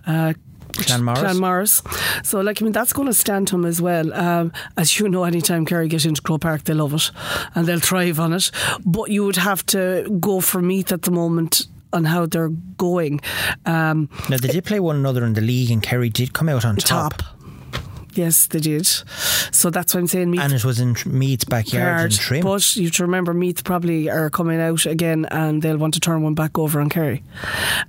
[0.05, 0.33] Uh,
[0.73, 1.23] Clanmaurice.
[1.23, 2.25] Clanmaurice.
[2.25, 4.13] So, like, I mean, that's going to stand to them as well.
[4.13, 7.09] Um, as you know, anytime Kerry get into Croke Park, they love it
[7.55, 8.51] and they'll thrive on it.
[8.85, 13.21] But you would have to go for Meath at the moment on how they're going.
[13.65, 16.65] Um, Now they did play one another in the league, and Kerry did come out
[16.65, 17.17] on top.
[17.17, 17.36] top.
[18.17, 18.85] Yes, they did.
[19.51, 22.43] So that's why I'm saying Meath And it was in Meath's backyard Trim.
[22.43, 25.99] But you have to remember, Meath probably are coming out again and they'll want to
[25.99, 27.23] turn one back over on Kerry.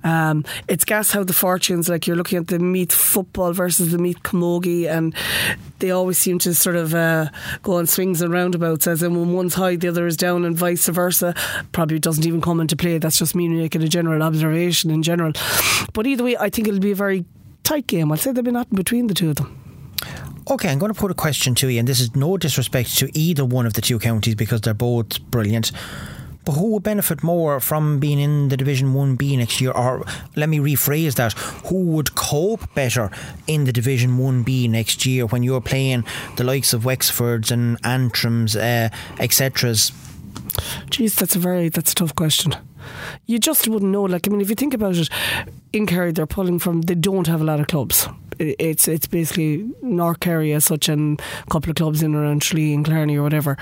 [0.03, 3.97] Um, it's gas how the fortunes, like you're looking at the Meath football versus the
[3.97, 5.15] Meath Camogie, and
[5.79, 7.29] they always seem to sort of uh,
[7.63, 10.55] go on swings and roundabouts, as in when one's high, the other is down, and
[10.55, 11.33] vice versa.
[11.71, 12.99] Probably doesn't even come into play.
[12.99, 15.33] That's just me making a general observation in general.
[15.93, 17.25] But either way, I think it'll be a very
[17.63, 18.11] tight game.
[18.11, 19.68] I'll say there'll be nothing between the two of them.
[20.51, 23.09] Okay, I'm going to put a question to you, and this is no disrespect to
[23.13, 25.71] either one of the two counties because they're both brilliant.
[26.43, 29.69] But who would benefit more from being in the Division 1B next year?
[29.69, 30.03] Or
[30.35, 31.33] let me rephrase that
[31.67, 33.11] who would cope better
[33.45, 36.03] in the Division 1B next year when you're playing
[36.37, 39.69] the likes of Wexfords and Antrims, uh, etc.?
[40.89, 42.55] Jeez, that's a very that's a tough question.
[43.25, 44.03] You just wouldn't know.
[44.03, 45.09] Like, I mean, if you think about it,
[45.73, 46.81] in Kerry they're pulling from.
[46.81, 48.07] They don't have a lot of clubs.
[48.39, 52.73] It's it's basically North Kerry as such, and a couple of clubs in around Tralee
[52.73, 53.57] and Clarny or whatever.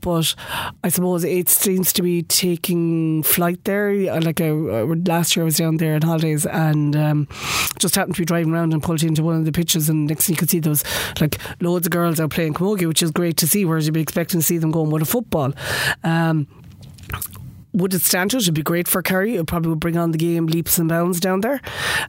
[0.00, 0.34] But
[0.84, 3.92] I suppose it seems to be taking flight there.
[4.20, 7.28] Like I, last year, I was down there on holidays and um,
[7.78, 10.26] just happened to be driving around and pulled into one of the pitches, and next
[10.26, 10.84] thing you could see there was
[11.20, 13.64] like loads of girls out playing camogie, which is great to see.
[13.64, 15.52] Whereas you'd be expecting to see them going with a football.
[16.04, 16.46] Um,
[17.72, 18.42] would it stand to it?
[18.42, 19.36] It'd be great for Kerry.
[19.36, 21.60] It probably would bring on the game leaps and bounds down there.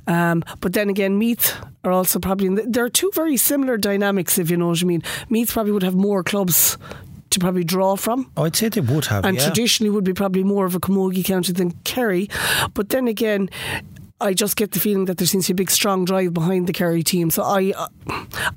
[0.08, 3.78] Um, but then again, Meath are also probably in the, there are two very similar
[3.78, 5.04] dynamics, if you know what I mean.
[5.30, 6.78] Meath probably would have more clubs
[7.30, 8.32] to probably draw from.
[8.38, 9.26] I'd say they would have.
[9.26, 9.46] And yeah.
[9.46, 12.30] traditionally would be probably more of a camogie county than Kerry.
[12.74, 13.50] But then again,
[14.22, 16.68] I just get the feeling that there seems to be a big strong drive behind
[16.68, 17.30] the Kerry team.
[17.30, 17.88] So I, uh,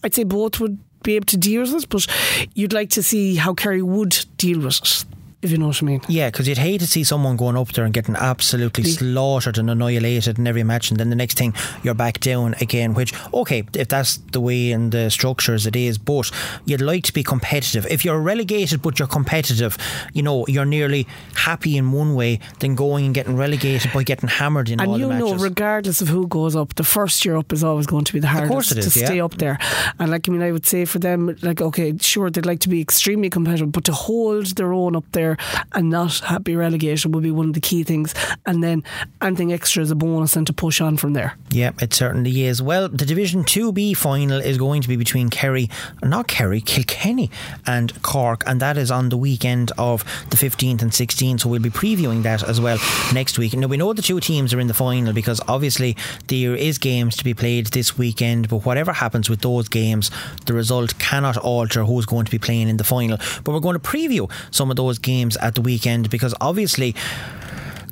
[0.04, 2.06] I'd say both would be able to deal with it, but
[2.54, 5.04] you'd like to see how Kerry would deal with it.
[5.46, 6.00] If you know what I mean.
[6.08, 9.70] Yeah, because you'd hate to see someone going up there and getting absolutely slaughtered and
[9.70, 12.94] annihilated in every match, and then the next thing you're back down again.
[12.94, 16.30] Which, okay, if that's the way and the structures it is, but
[16.64, 17.86] you'd like to be competitive.
[17.86, 19.78] If you're relegated but you're competitive,
[20.12, 24.28] you know you're nearly happy in one way than going and getting relegated by getting
[24.28, 25.42] hammered in all And you the know, matches.
[25.42, 28.26] regardless of who goes up, the first year up is always going to be the
[28.26, 29.06] hardest is, to yeah.
[29.06, 29.58] stay up there.
[29.98, 32.68] And like, I mean, I would say for them, like, okay, sure, they'd like to
[32.68, 35.35] be extremely competitive, but to hold their own up there
[35.72, 38.14] and not be relegated would be one of the key things.
[38.44, 38.82] And then
[39.20, 41.36] anything extra is a bonus and to push on from there.
[41.50, 42.62] Yeah, it certainly is.
[42.62, 45.68] Well, the Division 2B final is going to be between Kerry,
[46.02, 47.30] not Kerry, Kilkenny
[47.66, 51.40] and Cork, and that is on the weekend of the 15th and 16th.
[51.40, 52.78] So we'll be previewing that as well
[53.12, 53.54] next week.
[53.54, 55.96] Now, we know the two teams are in the final because obviously
[56.28, 60.10] there is games to be played this weekend, but whatever happens with those games,
[60.46, 63.18] the result cannot alter who's going to be playing in the final.
[63.42, 66.94] But we're going to preview some of those games at the weekend because obviously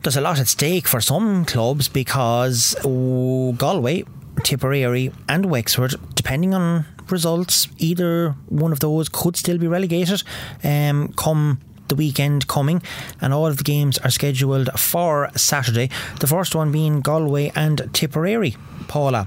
[0.02, 4.04] there's a lot at stake for some clubs because Galway,
[4.42, 10.22] Tipperary, and Wexford, depending on results, either one of those could still be relegated
[10.62, 12.82] um, come the weekend coming,
[13.20, 15.90] and all of the games are scheduled for Saturday.
[16.20, 18.56] The first one being Galway and Tipperary.
[18.88, 19.24] Paula,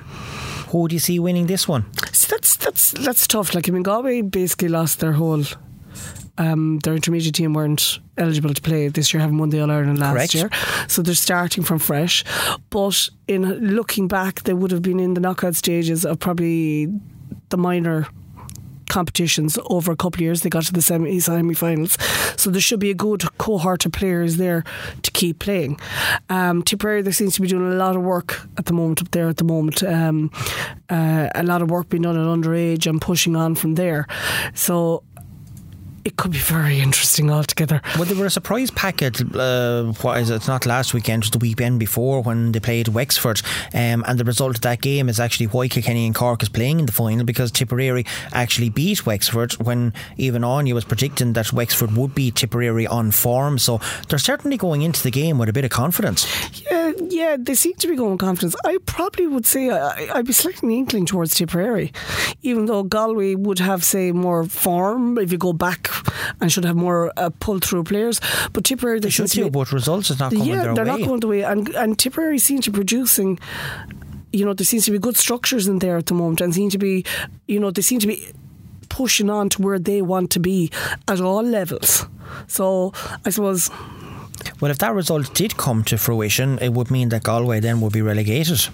[0.69, 1.85] who do you see winning this one?
[2.13, 3.55] So that's that's that's tough.
[3.55, 5.43] Like I mean, Galway basically lost their whole.
[6.37, 9.99] Um, their intermediate team weren't eligible to play this year, having won the All Ireland
[9.99, 10.33] last Correct.
[10.35, 10.49] year,
[10.87, 12.23] so they're starting from fresh.
[12.69, 13.43] But in
[13.75, 16.87] looking back, they would have been in the knockout stages of probably
[17.49, 18.07] the minor
[18.89, 20.41] competitions over a couple of years.
[20.41, 21.97] They got to the semi semi-finals,
[22.35, 24.63] so there should be a good cohort of players there
[25.01, 25.79] to keep playing.
[26.29, 29.11] Um, Tipperary, there seems to be doing a lot of work at the moment up
[29.11, 29.27] there.
[29.27, 30.31] At the moment, um,
[30.89, 34.07] uh, a lot of work being done at underage and pushing on from there.
[34.53, 35.03] So.
[36.07, 37.81] It could be very interesting altogether.
[37.95, 39.19] Well, they were a surprise packet.
[39.35, 40.35] Uh, what is it?
[40.35, 43.41] It's not last weekend, it was the weekend before when they played Wexford.
[43.73, 46.79] Um, and the result of that game is actually why Kilkenny and Cork is playing
[46.79, 51.97] in the final because Tipperary actually beat Wexford when even Áine was predicting that Wexford
[51.97, 53.59] would beat Tipperary on form.
[53.59, 56.25] So they're certainly going into the game with a bit of confidence.
[56.71, 56.76] Yeah,
[57.09, 58.55] yeah, they seem to be going with confidence.
[58.65, 61.91] I probably would say I, I'd be slightly inkling towards Tipperary,
[62.41, 65.89] even though Galway would have, say, more form if you go back
[66.41, 68.19] and should have more uh, pull through players.
[68.53, 70.99] But Tipperary, they They should do, but results is not coming yeah, their they're way.
[70.99, 73.39] not going the way, and and Tipperary seem to be producing.
[74.33, 76.69] You know, there seems to be good structures in there at the moment, and seem
[76.71, 77.05] to be,
[77.47, 78.27] you know, they seem to be
[78.89, 80.71] pushing on to where they want to be
[81.07, 82.05] at all levels.
[82.47, 82.93] So
[83.25, 83.69] I suppose
[84.61, 87.93] well, if that result did come to fruition, it would mean that Galway then would
[87.93, 88.67] be relegated.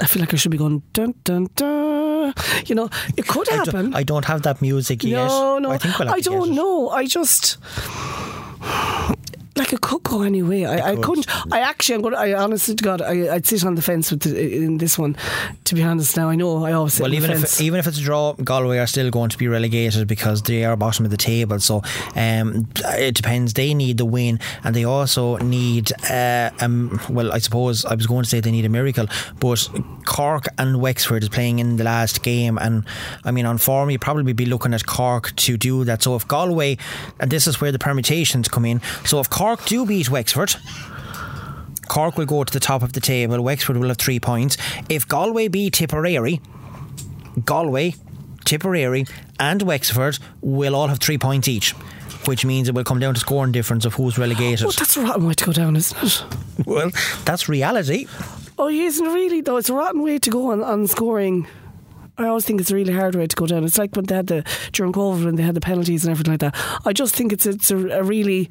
[0.00, 2.34] I feel like I should be going dun dun dun.
[2.66, 3.94] You know, it could happen.
[3.94, 5.26] I don't have that music yet.
[5.26, 6.90] no, no, I think we'll have I don't know.
[6.90, 7.56] I just
[9.58, 10.64] like it could go anyway.
[10.64, 11.04] I, I could.
[11.04, 11.52] couldn't.
[11.52, 12.14] I actually, I'm going.
[12.14, 14.98] to I honestly to God, I, I'd sit on the fence with the, in this
[14.98, 15.16] one.
[15.64, 17.86] To be honest, now I know I always sit Well, on even if even if
[17.86, 21.10] it's a draw, Galway are still going to be relegated because they are bottom of
[21.10, 21.60] the table.
[21.60, 21.82] So
[22.14, 23.54] um, it depends.
[23.54, 25.92] They need the win, and they also need.
[26.08, 29.06] Uh, um, well, I suppose I was going to say they need a miracle,
[29.40, 29.68] but
[30.06, 32.84] Cork and Wexford is playing in the last game, and
[33.24, 36.02] I mean on form you probably be looking at Cork to do that.
[36.02, 36.78] So if Galway,
[37.20, 38.80] and this is where the permutations come in.
[39.04, 40.56] So if Cork do beat Wexford.
[41.88, 43.40] Cork will go to the top of the table.
[43.42, 44.56] Wexford will have three points.
[44.88, 46.40] If Galway beat Tipperary,
[47.44, 47.94] Galway,
[48.44, 49.06] Tipperary,
[49.40, 51.70] and Wexford will all have three points each,
[52.26, 54.66] which means it will come down to scoring difference of who's relegated.
[54.66, 56.24] Oh, that's a rotten way to go down, isn't it?
[56.66, 56.90] well,
[57.24, 58.06] that's reality.
[58.58, 59.56] Oh, it isn't really though.
[59.56, 61.46] It's a rotten way to go on, on scoring.
[62.18, 63.62] I always think it's a really hard way to go down.
[63.62, 66.32] It's like when they had the during COVID when they had the penalties and everything
[66.32, 66.56] like that.
[66.84, 68.50] I just think it's it's a, a really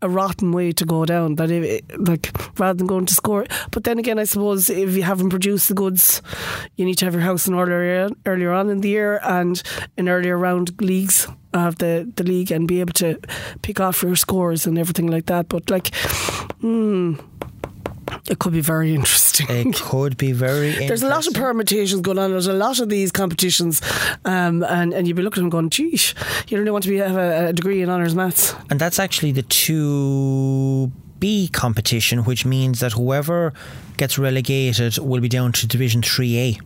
[0.00, 1.34] a rotten way to go down.
[1.34, 3.46] That it, like rather than going to score.
[3.72, 6.22] But then again, I suppose if you haven't produced the goods,
[6.76, 9.60] you need to have your house in order earlier, on in the year and
[9.96, 13.18] in earlier round leagues of the the league and be able to
[13.62, 15.48] pick off your scores and everything like that.
[15.48, 15.92] But like,
[16.60, 17.14] hmm,
[18.28, 19.46] it could be very interesting.
[19.48, 20.72] It could be very.
[20.88, 22.30] There's a lot of permutations going on.
[22.30, 23.80] There's a lot of these competitions,
[24.24, 26.14] um, and and you'd be looking at them going, "Geesh,
[26.50, 29.32] you don't want to be have a, a degree in honours maths." and that's actually
[29.32, 33.52] the two B competition, which means that whoever
[33.96, 36.58] gets relegated will be down to Division Three A.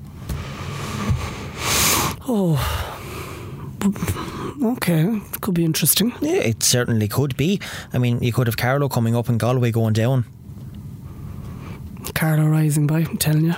[2.26, 2.90] Oh.
[4.62, 6.14] Okay, could be interesting.
[6.22, 7.60] Yeah, it certainly could be.
[7.92, 10.24] I mean, you could have Carlow coming up and Galway going down.
[12.12, 13.54] Carlow rising by, I'm telling you.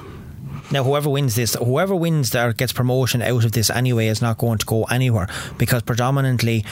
[0.70, 4.38] Now, whoever wins this, whoever wins or gets promotion out of this anyway is not
[4.38, 5.28] going to go anywhere
[5.58, 6.64] because predominantly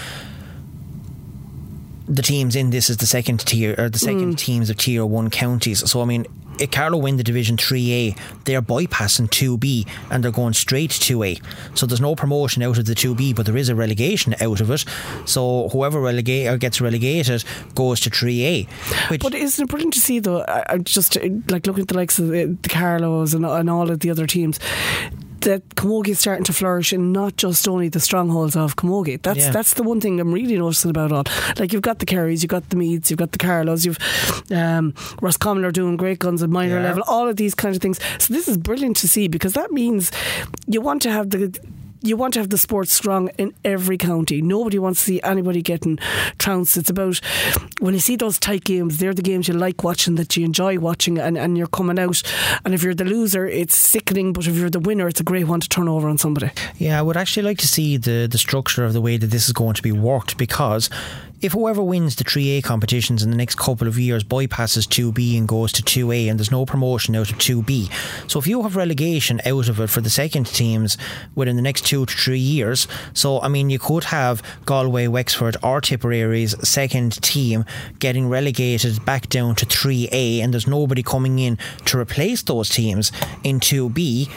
[2.06, 4.38] the teams in this is the second tier or the second mm.
[4.38, 5.88] teams of tier one counties.
[5.90, 6.26] So I mean,
[6.58, 10.90] if Carlow win the Division Three A, they're bypassing Two B and they're going straight
[10.90, 11.38] to A.
[11.74, 14.60] So there's no promotion out of the Two B, but there is a relegation out
[14.60, 14.84] of it.
[15.24, 18.68] So whoever relegate gets relegated goes to Three A.
[19.08, 20.44] Which But isn't it brilliant to see though?
[20.46, 24.00] I'm just like looking at the likes of the, the Carlows and, and all of
[24.00, 24.58] the other teams.
[25.44, 29.20] That Camogie is starting to flourish in not just only the strongholds of Camogie.
[29.22, 29.50] That's Yeah.
[29.50, 31.24] that's the one thing I'm really noticing about all.
[31.58, 33.98] Like you've got the Kerrys, you've got the Meaths, you've got the Carlows, you've
[34.50, 36.88] um, Roscommon are doing great guns at minor Yeah.
[36.88, 37.02] level.
[37.06, 37.98] All of these kind of things.
[38.18, 40.10] So this is brilliant to see because that means
[40.66, 41.52] you want to have the
[42.04, 44.42] you want to have the sport strong in every county.
[44.42, 45.98] Nobody wants to see anybody getting
[46.38, 46.76] trounced.
[46.76, 47.18] It's about
[47.80, 50.78] when you see those tight games, they're the games you like watching, that you enjoy
[50.78, 52.22] watching, and, and you're coming out.
[52.64, 55.48] And if you're the loser, it's sickening, but if you're the winner, it's a great
[55.48, 56.50] one to turn over on somebody.
[56.76, 59.46] Yeah, I would actually like to see the, the structure of the way that this
[59.46, 60.90] is going to be worked because
[61.44, 65.46] if whoever wins the 3A competitions in the next couple of years bypasses 2B and
[65.46, 67.92] goes to 2A and there's no promotion out of 2B.
[68.30, 70.96] So if you have relegation out of it for the second teams
[71.34, 75.58] within the next two to three years, so I mean, you could have Galway, Wexford,
[75.62, 77.66] or Tipperary's second team
[77.98, 83.12] getting relegated back down to 3A and there's nobody coming in to replace those teams
[83.42, 84.30] in 2B.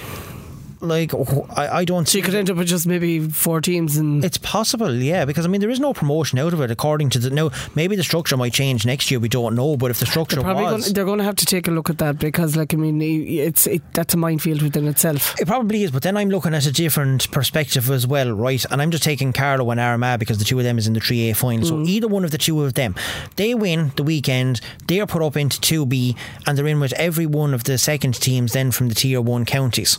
[0.79, 3.97] Like, oh, I, I don't So you could end up with just maybe four teams
[3.97, 7.09] and it's possible, yeah, because I mean there is no promotion out of it according
[7.11, 7.49] to the now.
[7.73, 9.19] Maybe the structure might change next year.
[9.19, 11.35] We don't know, but if the structure They're probably was, going, they're going to have
[11.37, 14.61] to take a look at that because, like, I mean, it's it, that's a minefield
[14.61, 15.39] within itself.
[15.39, 15.91] it probably is.
[15.91, 18.63] But then I'm looking at a different perspective as well, right?
[18.69, 20.99] And I'm just taking Carlow and Armagh because the two of them is in the
[20.99, 21.65] three A final.
[21.65, 21.87] So mm.
[21.87, 22.95] either one of the two of them,
[23.35, 24.61] they win the weekend.
[24.87, 27.77] They are put up into two B, and they're in with every one of the
[27.77, 29.97] second teams then from the tier one counties.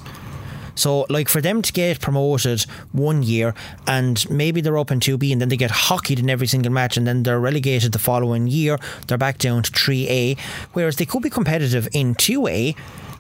[0.79, 2.63] So, like for them to get promoted
[2.93, 3.53] one year
[3.89, 6.97] and maybe they're up in 2B and then they get hockeyed in every single match
[6.97, 10.39] and then they're relegated the following year, they're back down to 3A.
[10.75, 12.77] Whereas they could be competitive in 2A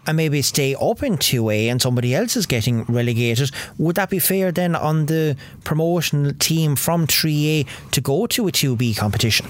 [0.07, 3.51] and maybe stay up in 2A and somebody else is getting relegated.
[3.77, 8.53] Would that be fair then on the promotional team from 3A to go to a
[8.53, 9.49] 2B competition?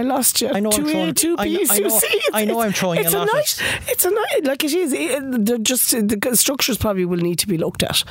[0.00, 0.48] I lost you.
[0.48, 2.06] I know I'm Two A, throwing- two I B, know- I know- C.
[2.06, 4.72] It's- I know I'm throwing it's a lot of- nice, It's a nice, like it
[4.72, 4.92] is.
[4.94, 8.02] It, they're just the structures probably will need to be looked at.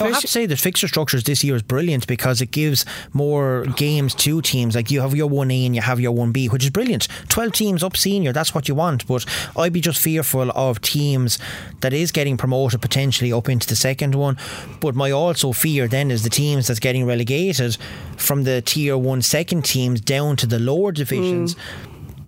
[0.00, 3.64] I have to say that fixture structures this year is brilliant because it gives more
[3.76, 4.74] games to teams.
[4.74, 7.06] Like you have your 1A and you have your 1B, which is brilliant.
[7.28, 9.06] 12 teams up senior, that's what you want.
[9.06, 9.24] But
[9.56, 11.38] I'd be just fearful of teams
[11.80, 14.36] that is getting promoted potentially up into the second one.
[14.80, 17.76] But my also fear then is the teams that's getting relegated
[18.16, 20.90] from the tier 1 second teams down to the lower
[21.20, 21.56] divisions.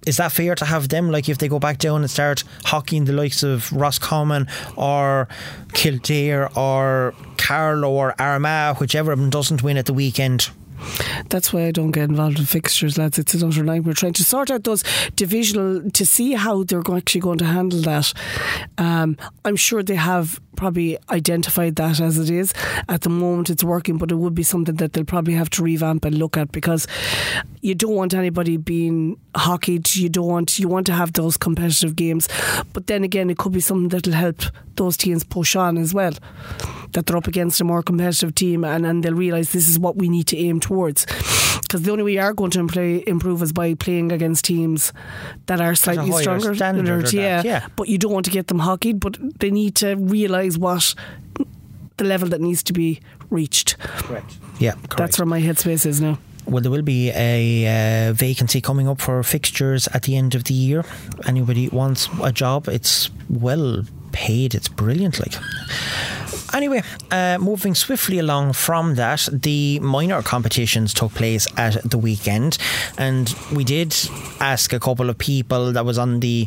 [0.05, 1.11] Is that fair to have them?
[1.13, 5.29] Like if they go back down and start hockeying the likes of Roscommon or
[5.75, 10.51] Kildare or Carlow or Armagh, whichever of them doesn't win at the weekend.
[11.29, 13.19] that's why I don't get involved in fixtures, lads.
[13.19, 13.85] It's another night.
[13.85, 14.83] We're trying to sort out those
[15.17, 18.13] divisional to see how they're actually going to handle that.
[18.79, 22.53] Um, I'm sure they have probably identified that as it is.
[22.89, 25.63] At the moment, it's working, but it would be something that they'll probably have to
[25.63, 26.87] revamp and look at because
[27.61, 29.95] you don't want anybody being hockeyed.
[29.95, 32.29] You don't want you want to have those competitive games,
[32.73, 34.43] but then again, it could be something that'll help
[34.77, 36.13] those teams push on as well.
[36.93, 39.97] That they're up against a more competitive team, and, and they'll realise this is what
[39.97, 41.07] we need to aim towards.
[41.73, 44.93] Because the only way you are going to play, improve is by playing against teams
[45.47, 46.55] that are slightly stronger.
[46.55, 47.67] standard or that, yeah, yeah.
[47.77, 49.01] but you don't want to get them hockeyed.
[49.01, 50.95] But they need to realise what
[51.97, 53.79] the level that needs to be reached.
[53.79, 54.37] Correct.
[54.59, 54.99] Yeah, correct.
[54.99, 56.19] That's where my headspace is now.
[56.45, 60.45] well, there will be a uh, vacancy coming up for fixtures at the end of
[60.45, 60.85] the year.
[61.25, 62.69] Anybody wants a job?
[62.69, 63.83] It's well
[64.13, 64.55] paid.
[64.55, 65.19] It's brilliant.
[65.21, 65.43] Like.
[66.55, 72.59] Anyway, uh, moving swiftly along from that, the minor competitions took place at the weekend,
[72.99, 73.97] and we did
[74.41, 76.47] ask a couple of people that was on the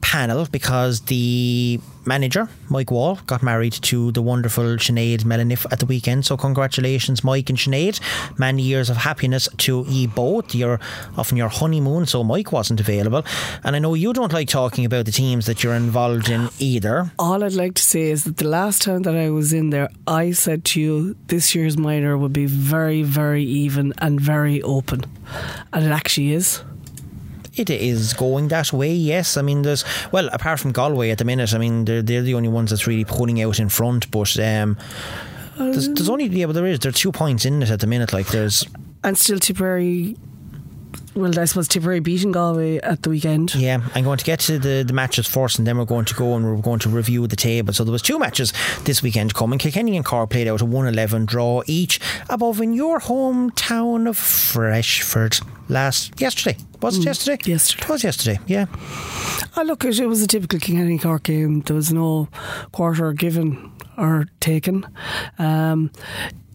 [0.00, 5.86] panel because the manager, Mike Wall, got married to the wonderful Sinead Melaniff at the
[5.86, 6.26] weekend.
[6.26, 8.00] So, congratulations, Mike and Sinead.
[8.38, 10.54] Many years of happiness to ye both.
[10.54, 10.80] You're
[11.16, 13.24] off on your honeymoon, so Mike wasn't available.
[13.64, 17.12] And I know you don't like talking about the teams that you're involved in either.
[17.18, 19.88] All I'd like to say is that the last time that I was in there,
[20.06, 25.04] I said to you this year's minor would be very, very even and very open.
[25.72, 26.62] And it actually is.
[27.60, 29.36] It is going that way, yes.
[29.36, 32.32] I mean, there's, well, apart from Galway at the minute, I mean, they're, they're the
[32.32, 34.78] only ones that's really pulling out in front, but um,
[35.58, 37.86] there's, there's only, yeah, but there is, there are two points in it at the
[37.86, 38.14] minute.
[38.14, 38.66] Like, there's,
[39.04, 40.16] And still Tipperary
[41.14, 43.54] Well, I suppose Tipperary beating Galway at the weekend.
[43.54, 46.14] Yeah, I'm going to get to the, the matches first and then we're going to
[46.14, 47.74] go and we're going to review the table.
[47.74, 48.54] So there was two matches
[48.84, 49.58] this weekend coming.
[49.58, 52.00] Kilkenny and Cork played out a 1-11 draw each
[52.30, 55.40] above in your hometown of Freshford
[55.70, 56.58] last yesterday.
[56.82, 57.36] Was it yesterday?
[57.36, 57.84] Mm, yesterday.
[57.84, 58.66] It was yesterday, yeah.
[59.56, 61.60] Oh, look, it, it was a typical Kilkenny Cork game.
[61.62, 62.28] There was no
[62.72, 64.86] quarter given or taken.
[65.38, 65.90] Um,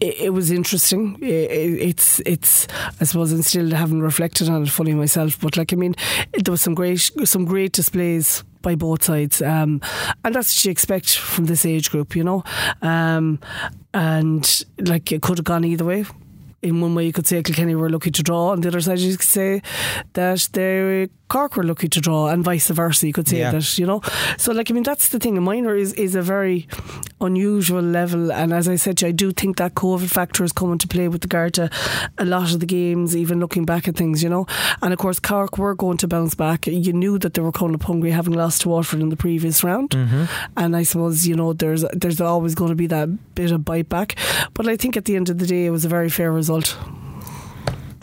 [0.00, 1.16] it, it was interesting.
[1.22, 2.66] It, it, it's, it's.
[3.00, 5.40] I suppose, and still haven't reflected on it fully myself.
[5.40, 5.94] But like, I mean,
[6.32, 9.80] there was some great, some great displays by both sides, um,
[10.24, 12.42] and that's what you expect from this age group, you know.
[12.82, 13.38] Um,
[13.94, 16.04] and like, it could have gone either way
[16.62, 18.98] in one way you could say Kilkenny were lucky to draw, and the other side
[18.98, 19.62] you could say
[20.14, 23.06] that they Cork were lucky to draw, and vice versa.
[23.06, 23.50] You could say Yeah.
[23.50, 24.00] that, you know.
[24.38, 25.36] So, like, I mean, that's the thing.
[25.36, 26.68] A minor is is a very
[27.20, 30.52] unusual level, and as I said, to you, I do think that COVID factor is
[30.52, 31.68] coming to play with regard to
[32.18, 34.46] a lot of the games, even looking back at things, you know.
[34.82, 36.66] And of course, Cork were going to bounce back.
[36.68, 39.64] You knew that they were coming up hungry, having lost to Waterford in the previous
[39.64, 40.24] round, mm-hmm.
[40.56, 43.88] and I suppose you know there's there's always going to be that bit of bite
[43.88, 44.14] back.
[44.54, 46.45] But I think at the end of the day, it was a very fair result.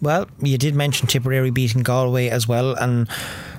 [0.01, 3.07] Well, you did mention Tipperary beating Galway as well, and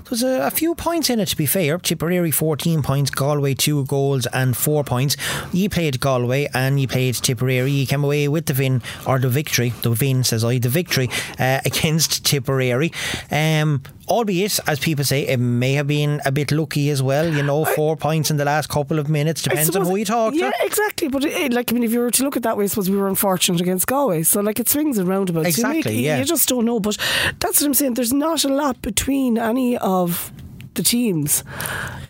[0.09, 1.79] there's a, a few points in it to be fair.
[1.79, 5.17] Tipperary 14 points, Galway 2 goals and 4 points.
[5.53, 7.71] You played Galway and you played Tipperary.
[7.71, 11.09] You came away with the win, or the victory, the win says I, the victory
[11.39, 12.93] uh, against Tipperary.
[13.31, 17.33] Um, albeit, as people say, it may have been a bit lucky as well.
[17.33, 19.47] You know, four points in the last couple of minutes.
[19.47, 20.57] I Depends on who you talk Yeah, to.
[20.59, 21.09] Yeah, exactly.
[21.09, 22.91] But it, like, I mean, if you were to look at that way, I suppose
[22.91, 24.23] we were unfortunate against Galway.
[24.23, 25.45] So, like, it swings and roundabouts.
[25.45, 26.19] You, Exactly, make- yeah.
[26.19, 26.81] you just don't know.
[26.81, 26.97] But
[27.41, 27.95] that's what I'm saying.
[27.95, 30.33] There's not a lot between any of
[30.75, 31.45] the teams,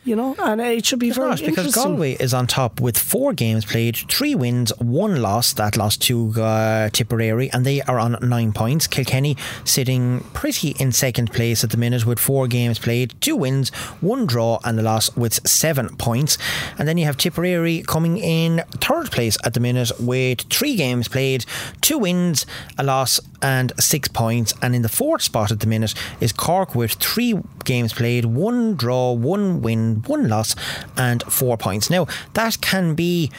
[0.04, 1.74] you know, and it should be It's very not, because.
[1.74, 5.52] Galway is on top with four games played, three wins, one loss.
[5.54, 8.86] That lost to uh, Tipperary, and they are on nine points.
[8.86, 13.70] Kilkenny sitting pretty in second place at the minute with four games played, two wins,
[14.00, 16.38] one draw, and a loss with seven points.
[16.78, 21.08] And then you have Tipperary coming in third place at the minute with three games
[21.08, 21.44] played,
[21.80, 22.46] two wins,
[22.78, 24.54] a loss, and six points.
[24.62, 27.34] And in the fourth spot at the minute is Cork with three
[27.64, 30.56] games played, one draw, one win, one loss,
[30.96, 31.90] and four points.
[31.90, 33.30] Now, that can be.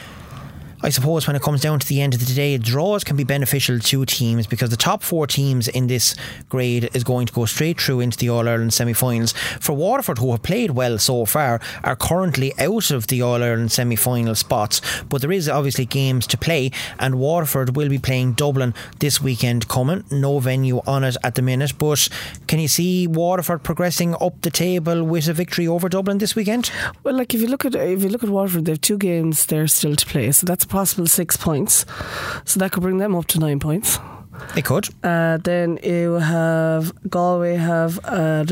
[0.82, 3.24] I suppose when it comes down to the end of the day, draws can be
[3.24, 6.14] beneficial to teams because the top four teams in this
[6.48, 9.32] grade is going to go straight through into the All Ireland semi finals.
[9.60, 13.72] For Waterford, who have played well so far, are currently out of the All Ireland
[13.72, 18.34] semi final spots, but there is obviously games to play, and Waterford will be playing
[18.34, 20.04] Dublin this weekend coming.
[20.10, 22.08] No venue on it at the minute, but
[22.48, 26.70] can you see Waterford progressing up the table with a victory over Dublin this weekend?
[27.02, 29.46] Well, like if you look at if you look at Waterford, they have two games
[29.46, 31.86] there still to play, so that's possible six points.
[32.44, 33.98] So that could bring them up to nine points.
[34.54, 34.86] It could.
[35.02, 38.44] Uh, then you have Galway have uh,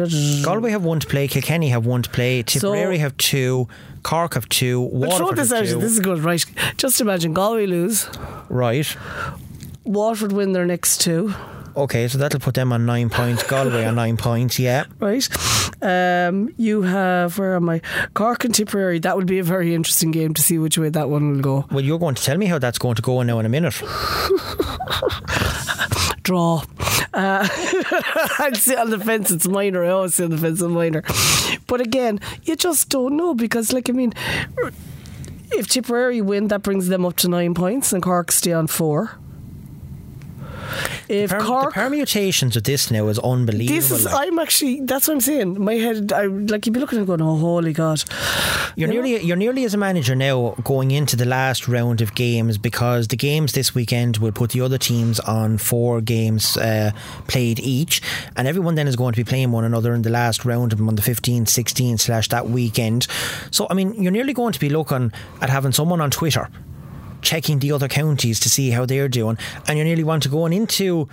[0.42, 3.68] Galway have one to play, Kilkenny have one to play, Tipperary have two,
[4.02, 5.66] Cork have two, Waterford this have out.
[5.66, 5.80] two.
[5.80, 6.42] This is good, right?
[6.78, 8.08] Just imagine Galway lose,
[8.48, 8.88] right.
[9.84, 11.34] Waterford win their next two,
[11.76, 13.42] Okay, so that'll put them on nine points.
[13.42, 14.84] Galway on nine points, yeah.
[15.00, 15.28] right?
[15.82, 17.80] Um, you have where am I?
[18.14, 19.00] Cork and Tipperary.
[19.00, 21.66] That would be a very interesting game to see which way that one will go.
[21.70, 23.74] Well, you're going to tell me how that's going to go now in a minute.
[26.22, 26.62] Draw.
[27.12, 27.48] Uh,
[28.38, 29.84] I'd say on the fence it's minor.
[29.84, 31.02] I always say on the fence it's minor.
[31.66, 34.12] But again, you just don't know because, like, I mean.
[35.56, 39.16] If Tipperary win, that brings them up to nine points, and Cork stay on four.
[41.08, 43.74] If the Cork permutations of this now is unbelievable.
[43.76, 44.04] This is.
[44.04, 44.28] like.
[44.28, 44.80] I'm actually.
[44.80, 45.62] That's what I'm saying.
[45.62, 46.12] My head.
[46.12, 46.66] I like.
[46.66, 48.02] You'd be looking and going, "Oh, holy God!"
[48.76, 49.02] You're You know?
[49.02, 53.08] nearly you're nearly as a manager now going into the last round of games because
[53.08, 56.90] the games this weekend will put the other teams on four games uh,
[57.28, 58.02] played each,
[58.36, 60.78] and everyone then is going to be playing one another in the last round of
[60.78, 63.06] them on the 15, 16 slash that weekend.
[63.50, 66.48] So I mean, you're nearly going to be looking at having someone on Twitter
[67.24, 70.44] checking the other counties to see how they're doing, and you nearly want to go
[70.44, 71.08] on into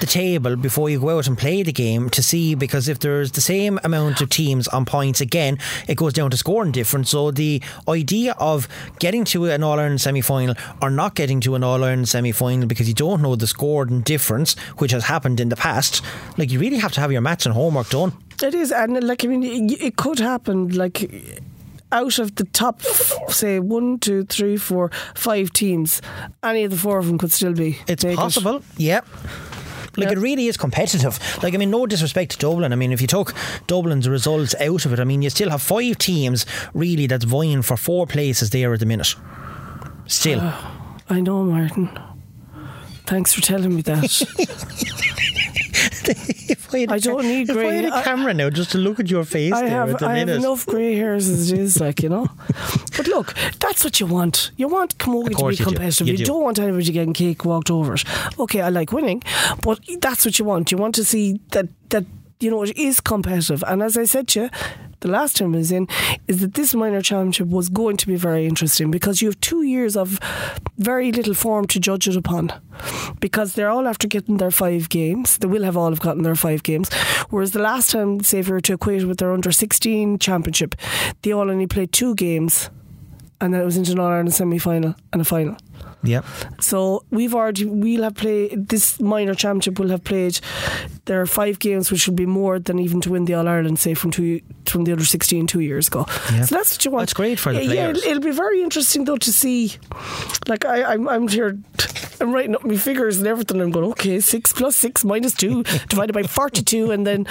[0.00, 3.32] the table before you go out and play the game to see because if there's
[3.32, 5.58] the same amount of teams on points again,
[5.88, 7.10] it goes down to scoring difference.
[7.10, 8.68] So the idea of
[8.98, 12.32] getting to an All Ireland semi final or not getting to an All Ireland semi
[12.32, 16.02] final because you don't know the scoring difference, which has happened in the past,
[16.36, 18.12] like you really have to have your maths and homework done.
[18.42, 20.68] It is, and like I mean, it, it could happen.
[20.68, 21.10] Like
[21.92, 22.82] out of the top,
[23.28, 26.02] say one, two, three, four, five teams,
[26.42, 27.78] any of the four of them could still be.
[27.86, 28.16] It's it.
[28.16, 29.00] possible, yeah.
[29.96, 30.12] Like Yeah.
[30.12, 31.18] it really is competitive.
[31.42, 32.72] Like I mean, no disrespect to Dublin.
[32.72, 33.34] I mean, if you took
[33.66, 37.62] Dublin's results out of it, I mean, you still have five teams really that's vying
[37.62, 39.14] for four places there at the minute.
[40.06, 40.40] Still,
[41.08, 41.88] I know, Martin.
[43.06, 44.02] Thanks for telling me that.
[46.50, 48.50] if I, had I don't ca- need if I grey- had a I- camera now
[48.50, 51.50] just to look at your face I there have I have enough grey hairs as
[51.52, 52.28] it is, like you know.
[52.96, 54.50] But look, that's what you want.
[54.56, 55.64] You want Camogie to be you do.
[55.64, 56.06] competitive.
[56.08, 56.32] You You, do.
[56.32, 58.04] not want anybody getting cake walked over it.
[58.38, 59.22] Okay, I like winning,
[59.62, 60.70] but that's what you want.
[60.72, 62.04] You want to see that that
[62.40, 63.62] you know it is competitive.
[63.66, 64.50] And as I said to you.
[65.00, 65.88] The last time I was in,
[66.26, 69.62] is that this minor championship was going to be very interesting because you have two
[69.62, 70.18] years of
[70.78, 72.52] very little form to judge it upon.
[73.20, 75.38] Because they're all after getting their five games.
[75.38, 76.92] They will have all have gotten their five games.
[77.30, 80.18] Whereas the last time, say if we were to equate it with their under 16
[80.18, 80.74] championship,
[81.22, 82.70] they all only played two games
[83.40, 85.56] and then it was into an All Ireland semi final and a final.
[86.06, 86.22] Yeah.
[86.60, 90.40] So we've already we'll have played this minor championship will have played
[91.04, 93.78] there are five games which will be more than even to win the All Ireland
[93.78, 96.06] say from two from the under 16 two years ago.
[96.32, 96.44] Yeah.
[96.44, 97.02] So that's what you want.
[97.02, 97.98] That's great for the Yeah, players.
[97.98, 99.72] it'll, it'll be very interesting though to see.
[100.48, 101.58] Like I, I'm I'm here.
[102.20, 103.60] I'm writing up my figures and everything.
[103.60, 107.24] I'm going okay, six plus six minus two divided by forty-two, and then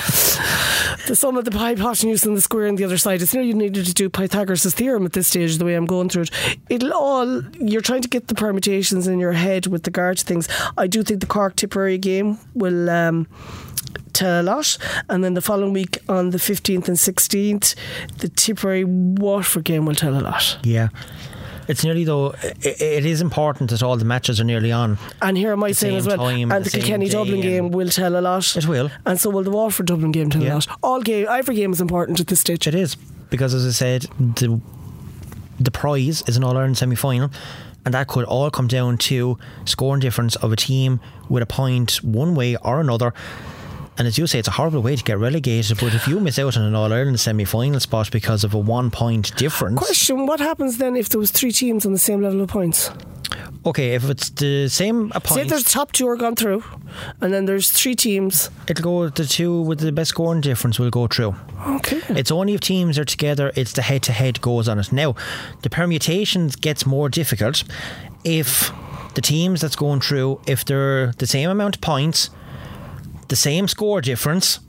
[1.08, 3.22] the sum of the hypotenuse and the square on the other side.
[3.22, 5.58] It's near you needed to do Pythagoras' theorem at this stage.
[5.58, 6.32] The way I'm going through it,
[6.70, 10.48] it'll all you're trying to get the permutations in your head with regard to things.
[10.78, 12.90] I do think the Cork Tipperary game will.
[12.90, 13.28] Um,
[14.16, 14.78] tell a lot.
[15.10, 17.76] And then the following week on the 15th and 16th,
[18.18, 20.58] the Tipperary Waterford game will tell a lot.
[20.64, 20.88] Yeah.
[21.68, 22.36] It's nearly though.
[22.44, 24.98] It, it is important that all the matches are nearly on.
[25.22, 27.90] And here am I saying as well, time, and the the Kilkenny Dublin game will
[27.90, 28.56] tell a lot.
[28.56, 28.92] It will.
[29.06, 30.54] And so will the Waterford Dublin game tell Yeah.
[30.54, 30.68] a lot.
[30.84, 32.68] All game, every game is important at this stage.
[32.68, 32.96] It is
[33.30, 34.60] because, as I said, the
[35.60, 37.32] the prize is an All Ireland semi final,
[37.86, 41.00] and that could all come down to scoring difference of a team
[41.30, 43.14] with a point one way or another.
[43.98, 45.78] And as you say, it's a horrible way to get relegated.
[45.80, 48.58] But if you miss out on an All Ireland semi final spot because of a
[48.60, 52.22] one point difference, Question: What happens then if there was three teams on the same
[52.22, 52.92] level of points?
[53.66, 56.64] okay, if it's the same a Say point, there's top two are gone through,
[57.22, 58.50] and then there's three teams.
[58.68, 61.36] it'll go the two with the best scoring difference will go through.
[61.68, 62.02] Okay.
[62.10, 64.92] It's only if teams are together, it's the head to head goes on it.
[64.92, 65.16] Now,
[65.64, 67.64] the permutations gets more difficult
[68.24, 68.72] if
[69.16, 72.30] the teams that's going through, if they're the same amount of points,
[73.30, 74.60] the same score difference.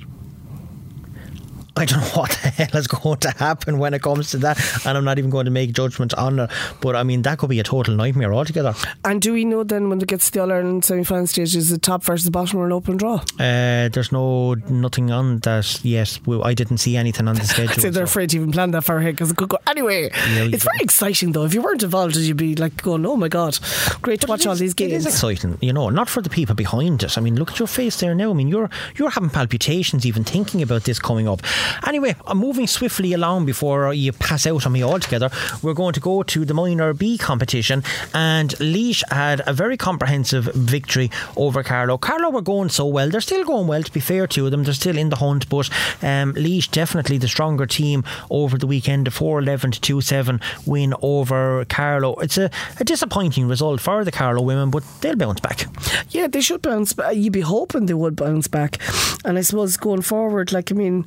[1.77, 4.59] I don't know what the hell is going to happen when it comes to that,
[4.87, 6.51] and I'm not even going to make judgments on it.
[6.81, 8.75] But I mean, that could be a total nightmare altogether.
[9.05, 11.55] And do we know then when it gets to the All Ireland semi final stage,
[11.55, 13.17] is the top versus the bottom or an open draw?
[13.39, 15.81] Uh, there's no nothing on that.
[15.85, 17.73] Yes, well, I didn't see anything on the schedule.
[17.73, 19.59] I'd say they're so- afraid to even plan that far ahead because it could go
[19.67, 20.05] anyway.
[20.05, 21.45] you it's very exciting though.
[21.45, 23.59] If you weren't involved, you'd be like going, "Oh my god,
[24.03, 26.09] great to But watch it all is- these It is games." exciting, you know, not
[26.09, 27.19] for the people behind it.
[27.19, 28.31] I mean, look at your face there now.
[28.31, 31.43] I mean, you're you're having palpitations even thinking about this coming up.
[31.87, 35.31] Anyway, I'm moving swiftly along before you pass out on me altogether.
[35.63, 37.83] We're going to go to the minor B competition,
[38.15, 41.99] and Laois had a very comprehensive victory over Carlow.
[41.99, 43.83] Carlow were going so well; they're still going well.
[43.83, 45.71] To be fair to them, they're still in the hunt, but
[46.03, 49.09] um, Laois definitely the stronger team over the weekend.
[49.09, 52.17] A 4-11 to 2-7 win over Carlow.
[52.17, 52.51] It's a,
[52.81, 55.67] a disappointing result for the Carlow women, but they'll bounce back.
[56.11, 57.17] Yeah, they should bounce back.
[57.17, 58.79] You'd be hoping they would bounce back.
[59.25, 61.05] And I suppose going forward, like, I mean,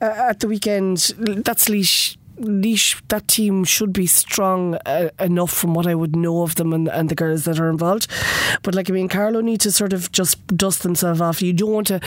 [0.00, 2.16] uh, at the weekend, that's Laois.
[2.38, 6.72] Laois, that team should be strong uh, enough from what I would know of them
[6.72, 8.06] and, and the girls that are involved.
[8.62, 11.42] But, like, I mean, Carlow need to sort of just dust themselves off.
[11.42, 12.00] You don't want to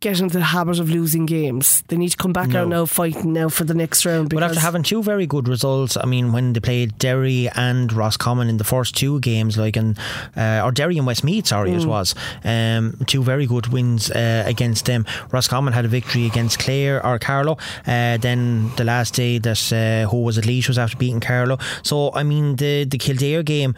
[0.00, 1.82] get into the habit of losing games.
[1.88, 2.62] They need to come back No.
[2.62, 4.30] out now fighting now for the next round.
[4.30, 8.48] But after having two very good results, I mean, when they played Derry and Roscommon
[8.48, 9.96] in the first two games, like in
[10.34, 11.82] uh, or Derry and Westmeath, sorry, Mm.
[11.82, 15.04] it was um, two very good wins uh, against them.
[15.32, 17.58] Roscommon had a victory against Clare or Carlow.
[17.86, 21.58] Uh, then the last day that uh, who was at Laois was after beating Carlow.
[21.82, 23.74] So I mean, the the Kildare game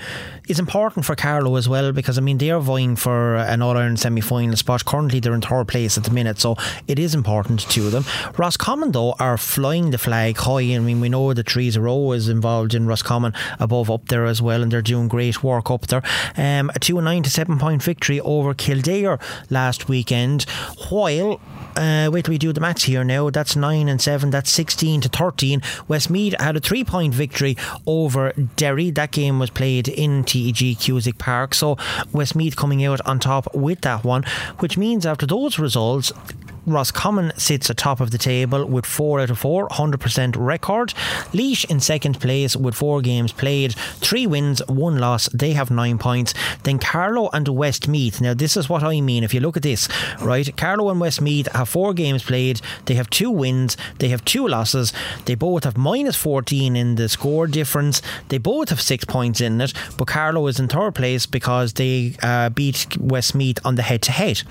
[0.49, 3.77] is important for Carlow as well because I mean they are vying for an All
[3.77, 4.85] Ireland semi final spot.
[4.85, 6.57] Currently, they're in third place at the minute, so
[6.89, 8.05] it is important to them.
[8.37, 10.75] Roscommon though are flying the flag high.
[10.75, 14.41] I mean, we know that Teresa Rowe is involved in Roscommon above up there as
[14.41, 16.03] well, and they're doing great work up there.
[16.37, 19.19] Um, a two nine to seven point victory over Kildare
[19.51, 20.43] last weekend,
[20.91, 21.41] while.
[21.75, 23.31] Uh, wait till we do the match here now.
[23.31, 24.29] That's 9 and 7.
[24.31, 25.63] That's 16 to 13.
[25.89, 27.57] Westmeath had a three point victory
[27.87, 28.91] over Derry.
[28.91, 31.55] That game was played in TEG Cusack Park.
[31.55, 31.79] So
[32.13, 34.25] Westmeath coming out on top with that one,
[34.59, 36.42] which means after those results, Johnson.
[36.65, 40.95] Roscommon sits atop of the table with four out of four, 100% record.
[41.33, 45.29] Laois in second place with four games played, three wins, one loss.
[45.31, 46.35] They have nine points.
[46.63, 48.21] Then Carlow and Westmeath.
[48.21, 49.25] Now, this is what I mean.
[49.25, 49.89] If you look at this,
[50.21, 52.61] right, Carlow and Westmeath have four games played.
[52.85, 53.77] They have two wins.
[53.99, 54.93] They have two losses.
[55.25, 58.03] They both have minus 14 in the score difference.
[58.29, 59.73] They both have six points in it.
[59.99, 64.13] But Carlow is in third place because they uh, beat Westmeath on the head to
[64.13, 64.45] head.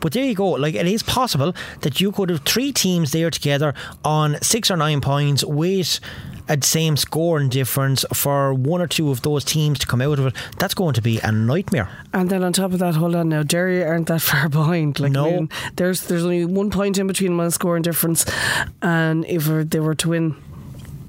[0.00, 0.50] But there you go.
[0.50, 4.76] Like it is possible that you could have three teams there together on six or
[4.76, 5.98] nine points with
[6.48, 10.26] a same scoring difference for one or two of those teams to come out of
[10.26, 10.34] it.
[10.58, 11.88] That's going to be a nightmare.
[12.12, 15.00] And then on top of that, hold on now, Derry aren't that far behind.
[15.00, 15.48] Like No.
[15.76, 18.26] There's there's only one point in between one scoring difference,
[18.82, 20.36] and if they were to win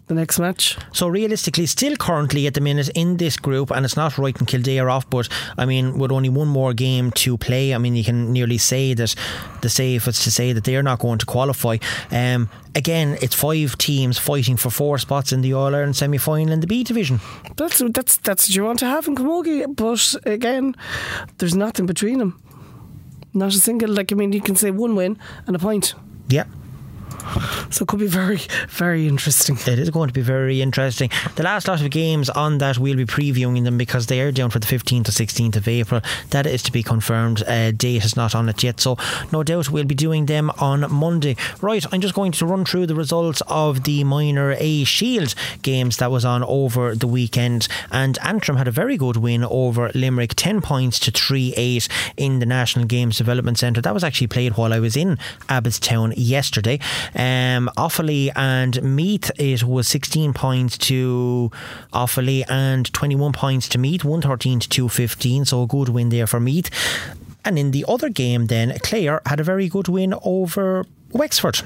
[0.08, 3.97] the next match, So realistically, still currently at the minute in this group, and it's
[3.97, 5.28] not right and Kildare off, but
[5.58, 8.93] I mean, with only one more game to play, I mean, you can nearly say
[8.93, 9.16] that
[9.62, 11.78] the safe is to say that they're not going to qualify.
[12.10, 16.53] Um, again, it's five teams fighting for four spots in the All Ireland semi final
[16.53, 17.20] in the B division.
[17.58, 19.66] that's that's that's what you want to have in Camogie.
[19.76, 20.76] But again,
[21.38, 22.41] there's nothing between them.
[23.34, 23.89] Not a single.
[23.89, 25.95] Like I mean, you can say one win and a point.
[26.30, 26.45] Yeah.
[27.69, 29.57] So it could be very very interesting.
[29.57, 31.09] It is going to be very interesting.
[31.36, 34.49] The last lot of games on that, we'll be previewing them because they are down
[34.49, 36.01] for the 15th to 16th of April.
[36.30, 37.43] That is to be confirmed.
[37.43, 38.97] Uh, date is not on it yet, so
[39.32, 41.36] no doubt we'll be doing them on Monday.
[41.61, 45.97] Right, I'm just going to run through the results of the minor A Shield games
[45.97, 47.67] that was on over the weekend.
[47.91, 52.39] And Antrim had a very good win over Limerick, 10 points to 3 8 in
[52.39, 53.82] the National Games Development Centre.
[53.82, 55.17] That was actually played while I was in
[55.49, 56.80] Abbottstown yesterday.
[57.18, 61.51] Um, Offaly and Meath, it was 16 points to
[61.91, 65.45] Offaly and 21 points to Meath, 113 to 215.
[65.45, 66.70] So a good win there for Meath.
[67.43, 71.61] And in the other game, then, Clare had a very good win over Wexford.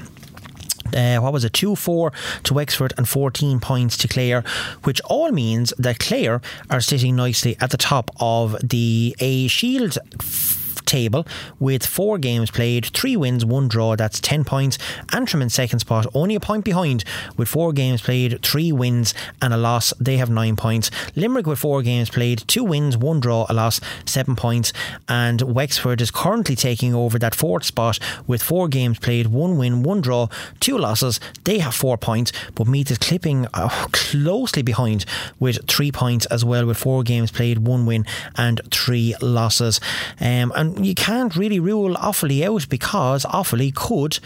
[0.94, 2.12] Uh, what was it, 2 4
[2.44, 4.44] to Wexford and 14 points to Clare,
[4.84, 6.40] which all means that Clare
[6.70, 11.26] are sitting nicely at the top of the A Shield f- table
[11.58, 13.96] with four games played, three wins, one draw.
[13.96, 14.78] That's 10 points.
[15.12, 17.04] Antrim in second spot, only a point behind
[17.36, 19.92] with four games played, three wins, and a loss.
[20.00, 20.90] They have nine points.
[21.16, 24.72] Limerick with four games played, two wins, one draw, a loss, seven points.
[25.08, 29.82] And Wexford is currently taking over that fourth spot with four games played, one win,
[29.82, 30.28] one draw,
[30.60, 31.20] two losses.
[31.44, 35.04] They have four points, but Meath is clipping uh, closely behind
[35.38, 38.06] with three points as well, with four games played, one win,
[38.36, 39.80] and three losses.
[40.20, 44.18] Um, and you can't really rule Offaly out because Offaly could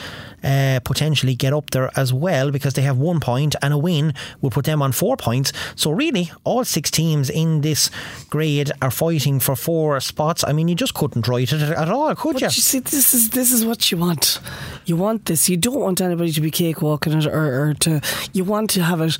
[0.45, 4.15] uh, potentially get up there as well because they have one point and a win
[4.41, 5.53] will put them on four points.
[5.75, 7.91] So really, all six teams in this
[8.31, 10.45] grade are fighting for four spots.
[10.45, 12.47] I mean, you just couldn't write it at all, could But you?
[12.47, 14.41] you see, this is this is what you want.
[14.85, 15.49] You want this.
[15.49, 18.01] You don't want anybody to be cakewalking it, or, or to.
[18.33, 19.19] You want to have it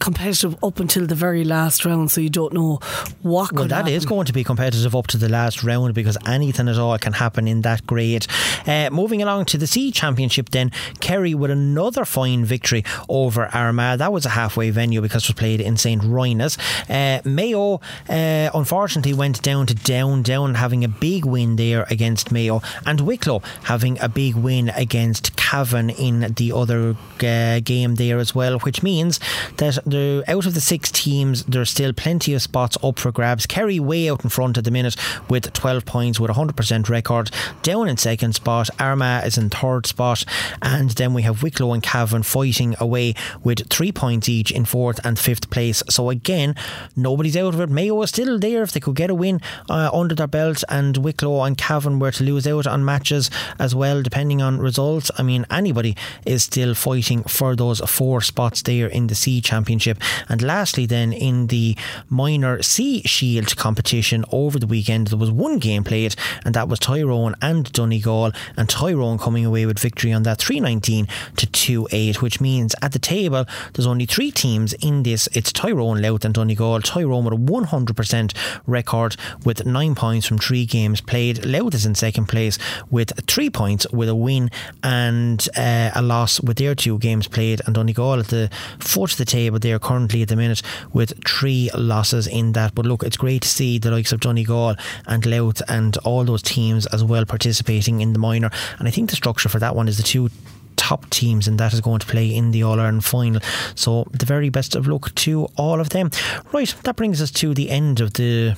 [0.00, 2.80] competitive up until the very last round, so you don't know
[3.22, 3.52] what.
[3.52, 4.16] Well, could that is happen.
[4.16, 7.46] going to be competitive up to the last round because anything at all can happen
[7.46, 8.26] in that grade.
[8.66, 13.98] Uh, moving along to the C Championship, then Kerry with another fine victory over Armagh.
[13.98, 16.58] That was a halfway venue because it was played in St Rynagh's.
[16.88, 22.32] Uh, Mayo, uh, unfortunately, went down to down down, having a big win there against
[22.32, 28.18] Mayo, and Wicklow having a big win against Cavan in the other uh, game there
[28.18, 29.20] as well, which means
[29.58, 33.46] that out of the six teams, there's still plenty of spots up for grabs.
[33.46, 34.96] Kerry way out in front at the minute
[35.28, 37.30] with 12 points with a 100% record.
[37.62, 40.24] Down in second spot, Armagh is in third spot,
[40.62, 45.00] and then we have Wicklow and Cavan fighting away with three points each in fourth
[45.04, 45.82] and fifth place.
[45.88, 46.54] So again,
[46.96, 47.70] nobody's out of it.
[47.70, 50.96] Mayo is still there if they could get a win uh, under their belt, and
[50.96, 55.10] Wicklow and Cavan were to lose out on matches as well, depending on results.
[55.18, 59.79] I mean, anybody is still fighting for those four spots there in the C Championship.
[60.28, 61.76] And lastly, then in the
[62.08, 66.14] minor C Shield competition over the weekend, there was one game played,
[66.44, 71.06] and that was Tyrone and Donegal, and Tyrone coming away with victory on that 319
[71.36, 75.28] to 2 8, which means at the table there's only three teams in this.
[75.32, 76.82] It's Tyrone, Louth, and Donegal.
[76.82, 81.44] Tyrone with a 100% record with nine points from three games played.
[81.44, 82.58] Louth is in second place
[82.90, 84.50] with three points with a win
[84.82, 89.18] and uh, a loss with their two games played, and Donegal at the foot of
[89.18, 90.62] the table there currently at the minute
[90.92, 92.74] with three losses in that.
[92.74, 96.42] But look, it's great to see the likes of Donegal and Louth and all those
[96.42, 98.50] teams as well participating in the minor.
[98.78, 100.30] And I think the structure for that one is the two
[100.76, 103.40] top teams and that is going to play in the All Ireland final.
[103.74, 106.10] So the very best of luck to all of them.
[106.52, 108.56] Right, that brings us to the end of the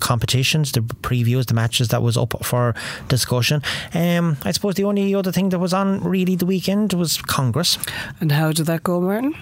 [0.00, 2.74] competitions, the previews, the matches that was up for
[3.08, 3.62] discussion.
[3.94, 7.78] Um, I suppose the only other thing that was on really the weekend was Congress.
[8.20, 9.34] And how did that go, Martin?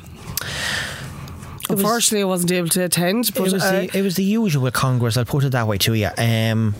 [1.68, 4.24] Was- Unfortunately, I wasn't able to attend, but it was uh, the, it was the
[4.24, 5.16] usual Congress.
[5.16, 6.08] I'll put it that way to you.
[6.18, 6.74] Um,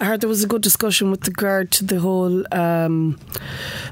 [0.00, 3.18] I heard there was a good discussion with regard to the whole um,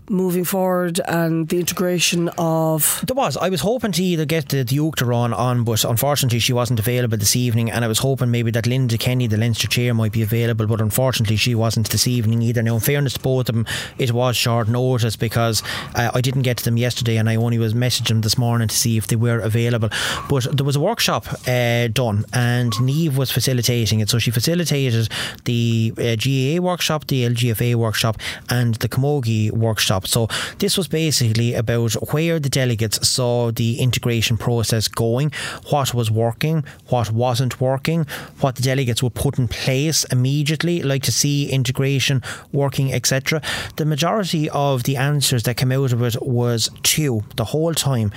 [0.09, 3.05] moving forward and the integration of.
[3.07, 3.36] There was.
[3.36, 7.16] I was hoping to either get the Duke on on, but unfortunately she wasn't available
[7.16, 7.70] this evening.
[7.70, 10.80] And I was hoping maybe that Linda Kenny, the Leinster chair, might be available, but
[10.80, 12.62] unfortunately she wasn't this evening either.
[12.62, 13.66] Now, in fairness to both of them,
[13.99, 15.62] it was short notice because
[15.95, 18.68] uh, I didn't get to them yesterday, and I only was messaging them this morning
[18.68, 19.88] to see if they were available.
[20.28, 24.11] But there was a workshop uh, done, and Neve was facilitating it.
[24.11, 25.09] So she facilitated
[25.45, 28.16] the uh, GAA workshop, the LGFA workshop,
[28.49, 30.07] and the Camogie workshop.
[30.07, 30.28] So
[30.59, 35.33] this was basically about where the delegates saw the integration process going,
[35.70, 38.07] what was working, what wasn't working,
[38.41, 42.22] what the delegates would put in place immediately, like to see integration
[42.53, 43.43] working, etc.
[43.76, 48.12] The majority of the answers that came out of it was two the whole time.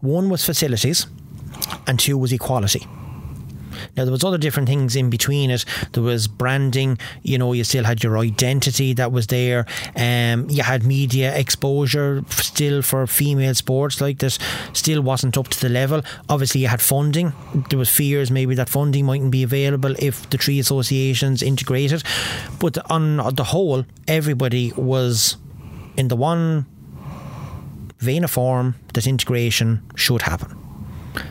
[0.00, 1.06] One was facilities,
[1.86, 2.86] and two was equality.
[3.96, 5.64] Now there was other different things in between it.
[5.92, 6.98] There was branding.
[7.22, 9.66] You know, you still had your identity that was there.
[9.96, 14.38] Um, you had media exposure still for female sports like this.
[14.72, 16.02] Still wasn't up to the level.
[16.28, 17.32] Obviously, you had funding.
[17.70, 22.02] There was fears maybe that funding mightn't be available if the three associations integrated.
[22.58, 25.36] But on the whole, everybody was
[25.96, 26.66] in the one
[27.98, 30.58] vein of form that integration should happen.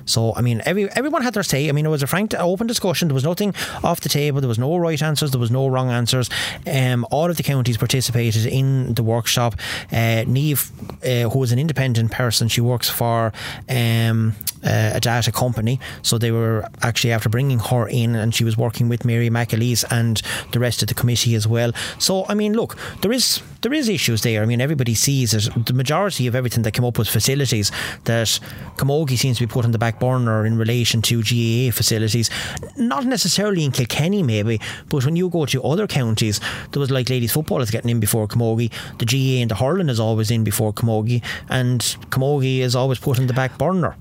[0.06, 1.70] So I mean, every everyone had their say.
[1.70, 3.08] I mean, it was a frank, open discussion.
[3.08, 4.42] There was nothing off the table.
[4.42, 5.32] There was no right answers.
[5.32, 6.30] There was no wrong answers.
[6.68, 9.56] Um, all of the counties participated in the workshop.
[9.92, 10.72] Uh, Neve,
[11.04, 13.32] uh, who is an independent person, she works for
[13.70, 15.80] um, uh, a data company.
[16.02, 19.86] So they were actually after bringing her in, and she was working with Mary McAleese
[19.92, 21.72] and the rest of the committee as well.
[22.00, 24.44] So I mean, look, there is there is issues there.
[24.44, 25.66] I mean, everybody sees it.
[25.66, 27.72] The majority of everything that came up was facilities
[28.04, 28.40] that
[28.78, 32.30] Camogie seems to be put on the back burner in relation to GAA facilities.
[32.78, 36.40] Not necessarily in Kilkenny, maybe, but when you go to other counties,
[36.72, 38.72] there was like ladies football is getting in before Camogie.
[39.00, 43.20] The GAA and the hurling is always in before Camogie, and Camogie is always put
[43.20, 43.96] in the back burner.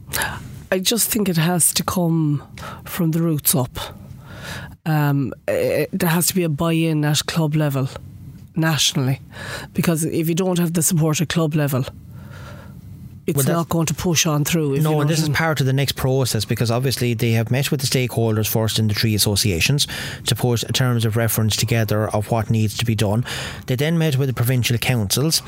[0.70, 2.42] I just think it has to come
[2.84, 3.78] from the roots up.
[4.86, 7.88] Um, eh, there has to be a buy-in at club level,
[8.56, 9.20] nationally,
[9.74, 11.84] because if you don't have the support at club level,
[13.26, 14.80] it's Well, not going to push on through.
[14.80, 17.70] No, and this I is part of the next process because obviously they have met
[17.70, 19.86] with the stakeholders first in the three associations
[20.26, 23.24] to put terms of reference together of what needs to be done.
[23.66, 25.42] They then met with the provincial councils.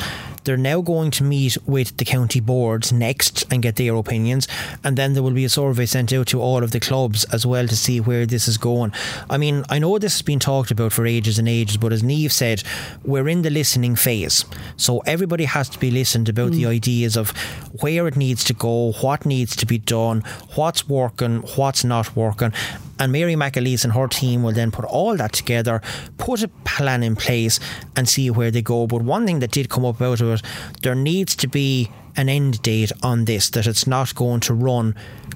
[0.45, 4.47] They're now going to meet with the county boards next and get their opinions,
[4.85, 7.47] and then there will be a survey sent out to all of the clubs as
[7.47, 8.93] well to see where this is going.
[9.31, 12.03] I mean, I know this has been talked about for ages and ages, but as
[12.03, 12.63] Neve said,
[13.05, 14.45] we're in the listening phase,
[14.77, 16.69] so everybody has to be listened about the mm.
[16.69, 17.33] ideas of
[17.81, 20.23] where it needs to go, what needs to be done,
[20.55, 22.53] what's working, what's not working.
[22.99, 25.83] And Mary McAleese and her team will then put all that together,
[26.17, 27.59] put a plan in place,
[27.97, 28.87] and see where they go.
[28.87, 30.43] But one thing that did come up out of it,
[30.83, 34.95] there needs to be an end date on this, that it's not going to run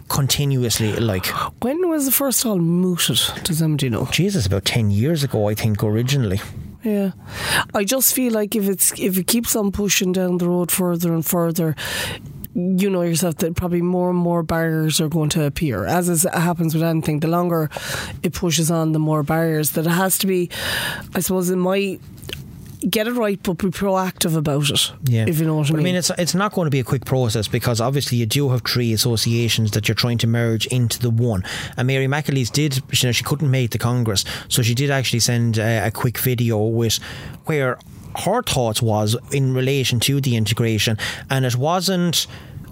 [0.09, 0.93] continuously.
[0.93, 1.27] Like,
[1.61, 3.21] When was the first all mooted?
[3.43, 4.07] Does anybody know?
[4.13, 6.41] Jesus, about 10 years ago, I think, originally.
[6.85, 7.11] Yeah,
[7.75, 11.13] I just feel like if it's if it keeps on pushing down the road further
[11.13, 11.75] and further,
[12.55, 15.85] you know yourself that probably more and more barriers are going to appear.
[15.85, 17.69] As is, happens with anything, the longer
[18.23, 19.73] it pushes on, the more barriers.
[19.73, 20.51] That it has to be,
[21.15, 22.01] I suppose, in might
[22.89, 24.93] get it right, but be proactive about it.
[25.05, 25.27] Yeah.
[25.27, 25.81] if you know what I mean.
[25.81, 28.51] I mean, it's it's not going to be a quick process because obviously you do
[28.51, 31.45] have three associations that you're trying to merge into the one.
[31.77, 35.21] And Mary McAleese did, you know, she couldn't make the Congress, so she did actually
[35.21, 36.99] send a, a quick video with
[37.47, 37.79] where
[38.25, 40.99] her thoughts was in relation to the integration,
[41.31, 42.27] and it wasn't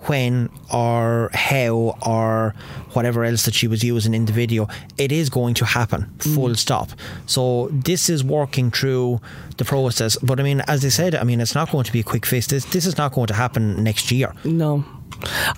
[0.09, 2.55] when or how or
[2.93, 6.35] whatever else that she was using in the video, it is going to happen, mm.
[6.35, 6.91] full stop.
[7.27, 9.21] So this is working through
[9.57, 10.17] the process.
[10.17, 12.27] But I mean, as I said, I mean, it's not going to be a quick
[12.27, 12.47] fix.
[12.47, 14.33] This, this is not going to happen next year.
[14.45, 14.85] No.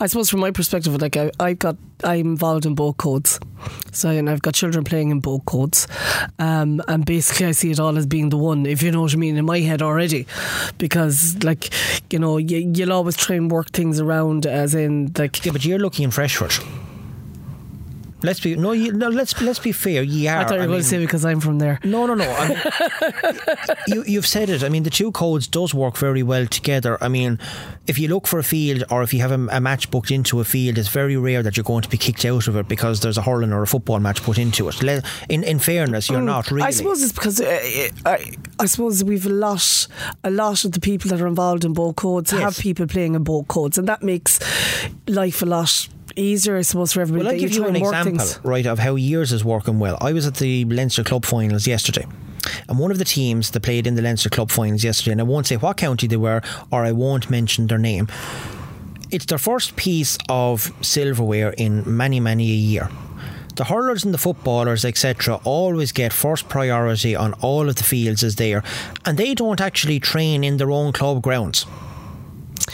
[0.00, 3.38] I suppose from my perspective, like I, I've got, I'm involved in both codes.
[3.92, 5.88] So, and I've got children playing in both codes.
[6.38, 9.12] Um, and basically, I see it all as being the one, if you know what
[9.12, 10.26] I mean, in my head already.
[10.78, 11.72] Because, like,
[12.12, 15.64] you know, you, you'll always try and work things around, as in, like, Yeah, but
[15.64, 16.52] you're looking in Freshford.
[18.22, 19.08] Let's be no, you, no.
[19.08, 20.02] Let's let's be fair.
[20.02, 20.38] You are.
[20.38, 21.78] I thought you were going mean- to say because I'm from there.
[21.84, 22.28] No, no, no.
[22.28, 23.38] I mean,
[23.86, 24.64] you, you've said it.
[24.64, 26.98] I mean, the two codes does work very well together.
[27.00, 27.38] I mean,
[27.86, 30.40] if you look for a field or if you have a, a match booked into
[30.40, 33.00] a field, it's very rare that you're going to be kicked out of it because
[33.00, 34.82] there's a hurling or a football match put into it.
[35.28, 36.62] In in fairness, you're not really.
[36.64, 36.66] Mm.
[36.66, 39.86] I suppose it's because uh, I, I suppose we've a lot,
[40.24, 42.42] a lot of the people that are involved in both codes Yes.
[42.42, 44.40] have people playing in both codes, and that makes
[45.06, 47.24] life a lot easier, I suppose, for everybody.
[47.24, 48.40] Well, I'll give you an example, things.
[48.44, 49.98] right, of how years is working well.
[50.00, 52.06] I was at the Leinster Club finals yesterday.
[52.68, 55.24] And one of the teams that played in the Leinster Club finals yesterday, and I
[55.24, 58.08] won't say what county they were, or I won't mention their name.
[59.10, 62.90] It's their first piece of silverware in many, many a year.
[63.56, 68.22] The hurlers and the footballers, etc., always get first priority on all of the fields
[68.22, 68.62] as there,
[69.04, 71.66] and they don't actually train in their own club grounds.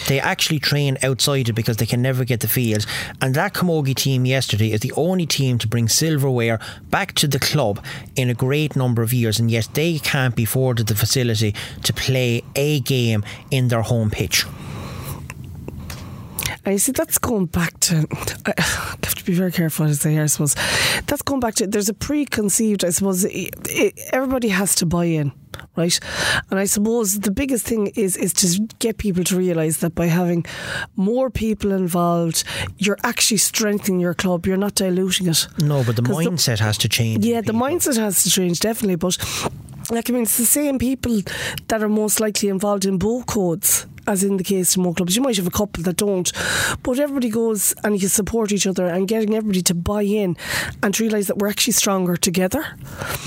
[0.09, 2.87] They actually train outside it because they can never get the field.
[3.21, 6.59] And that Camogie team yesterday is the only team to bring silverware
[6.91, 7.85] back to the club
[8.17, 11.93] in a great number of years, and yet they can't be afforded the facility to
[11.93, 14.45] play a game in their home pitch.
[16.65, 18.07] And you see, that's going back to.
[18.47, 20.55] I have to be very careful what I say here, I suppose.
[21.07, 21.67] That's going back to.
[21.67, 23.27] There's a preconceived, I suppose.
[23.27, 25.33] i i everybody has to buy in,
[25.77, 25.99] right?
[26.51, 28.47] And I suppose the biggest thing is is to
[28.79, 30.47] get people to realise that by having
[30.97, 32.45] more people involved,
[32.79, 34.47] you're actually strengthening your club.
[34.47, 35.47] You're not diluting it.
[35.59, 37.25] No, but the- mindset has to change.
[37.27, 37.61] Yeah, the people.
[37.61, 39.19] mindset has to change definitely, but
[39.91, 41.21] like I mean, it's the same people
[41.69, 43.87] that are most likely involved in both codes.
[44.07, 46.33] As in the case of more clubs, you might have a couple that don't,
[46.83, 50.37] but everybody goes and you support each other and getting everybody to buy in
[50.83, 52.65] and to realise that we're actually stronger together.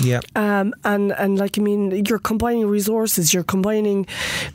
[0.00, 0.20] Yeah.
[0.36, 4.06] Um, and and like I mean, you're combining resources, you're combining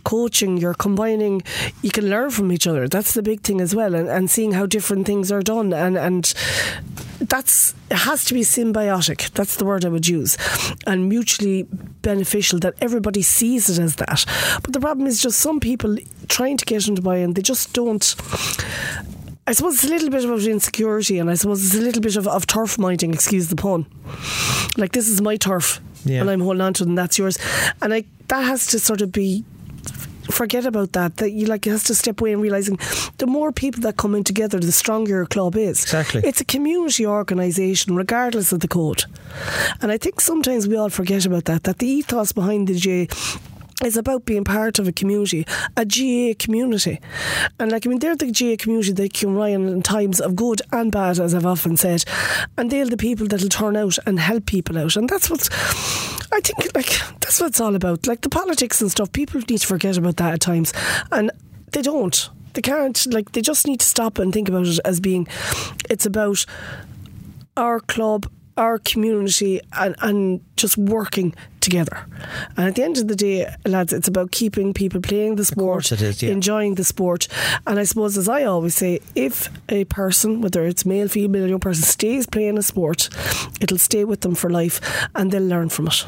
[0.03, 1.41] coaching, you're combining.
[1.81, 2.87] You can learn from each other.
[2.87, 5.97] That's the big thing as well, and, and seeing how different things are done, and
[5.97, 6.33] and
[7.33, 9.31] that's it has to be symbiotic.
[9.31, 10.37] That's the word I would use,
[10.85, 11.63] and mutually
[12.03, 12.59] beneficial.
[12.59, 14.23] That everybody sees it as that.
[14.61, 18.15] But the problem is just some people trying to get into buy-in, they just don't.
[19.47, 22.15] I suppose it's a little bit about insecurity, and I suppose it's a little bit
[22.17, 23.13] of, of turf minding.
[23.15, 23.87] Excuse the pun.
[24.77, 26.21] Like this is my turf, Yeah.
[26.21, 27.39] and I'm holding on to it, and that's yours.
[27.81, 29.43] And I that has to sort of be
[30.33, 31.17] forget about that.
[31.17, 32.77] That you like has to step away and realizing
[33.17, 35.83] the more people that come in together, the stronger your club is.
[35.83, 36.21] Exactly.
[36.25, 39.05] It's a community organisation, regardless of the code.
[39.81, 41.63] And I think sometimes we all forget about that.
[41.63, 43.07] That the ethos behind the J
[43.83, 45.45] is about being part of a community,
[45.77, 46.99] a GA community.
[47.59, 50.61] And like I mean they're the GA community that can rely in times of good
[50.71, 52.03] and bad, as I've often said.
[52.57, 54.95] And they're the people that'll turn out and help people out.
[54.95, 55.49] And that's what's
[56.31, 58.07] I think like that's what it's all about.
[58.07, 60.73] Like the politics and stuff, people need to forget about that at times.
[61.11, 61.31] And
[61.71, 62.29] they don't.
[62.53, 65.27] They can't like they just need to stop and think about it as being
[65.89, 66.45] it's about
[67.57, 72.05] our club, our community, and, and just working together.
[72.57, 75.75] And at the end of the day, lads, it's about keeping people playing the sport,
[75.75, 76.31] course it is, yeah.
[76.31, 77.27] enjoying the sport.
[77.65, 81.59] And I suppose, as I always say, if a person, whether it's male, female, young
[81.59, 83.09] person, stays playing a sport,
[83.61, 84.79] it'll stay with them for life
[85.15, 86.05] and they'll learn from it.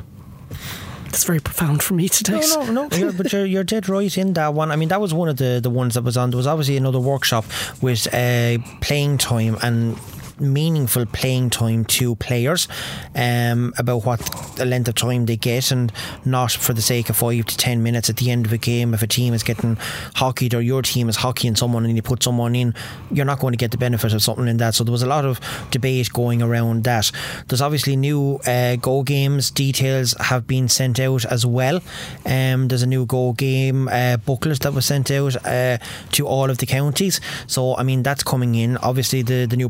[1.05, 2.41] That's very profound for me today.
[2.41, 2.89] No, no, no.
[2.97, 4.69] You're, but you're, you're dead right in that one.
[4.69, 6.29] I mean, that was one of the, the ones that was on.
[6.29, 7.45] There was obviously another workshop
[7.81, 9.97] with uh, playing time and
[10.39, 12.67] meaningful playing time to players
[13.15, 14.19] um, about what
[14.55, 15.91] the length of time they get and
[16.23, 18.93] not for the sake of five to ten minutes at the end of a game.
[18.93, 19.77] If a team is getting
[20.15, 22.73] hockeyed or your team is hockeying someone and you put someone in
[23.11, 24.75] you're not going to get the benefit of something in that.
[24.75, 25.39] So there was a lot of
[25.71, 27.11] debate going around that.
[27.47, 29.51] There's obviously new uh, go games.
[29.51, 31.81] Details have been sent out as well.
[32.25, 35.77] Um, there's a new go game uh, booklet that was sent out uh,
[36.11, 37.21] to all of the counties.
[37.47, 38.77] So I mean that's coming in.
[38.77, 39.69] Obviously the, the new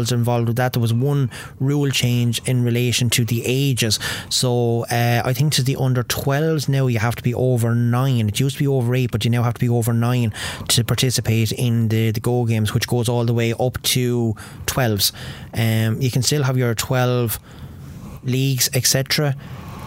[0.00, 0.72] protocols involved with that.
[0.72, 3.98] There was one rule change in relation to the ages.
[4.28, 8.28] So uh, I think to the under 12s now you have to be over 9
[8.28, 10.32] it used to be over 8 but you now have to be over 9
[10.68, 14.34] to participate in the, the go games which goes all the way up to
[14.66, 15.12] 12s
[15.54, 17.38] um, you can still have your 12
[18.24, 19.34] leagues etc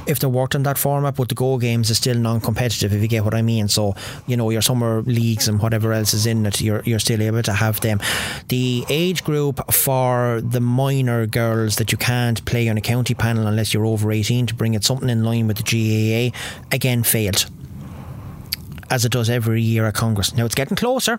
[0.08, 2.94] if they worked on that format, but the Go games is still non-competitive.
[2.94, 3.96] If you get what I mean, so
[4.28, 7.44] you know your summer leagues and whatever else is in it, you're you're still able
[7.44, 8.00] to have them.
[8.50, 13.48] The age group for the minor girls that you can't play on a county panel
[13.48, 16.36] unless you're over 18 to bring it something in line with the GAA
[16.72, 17.46] again failed
[18.94, 20.30] as it does every year at Congress.
[20.38, 21.16] Now it's getting closer.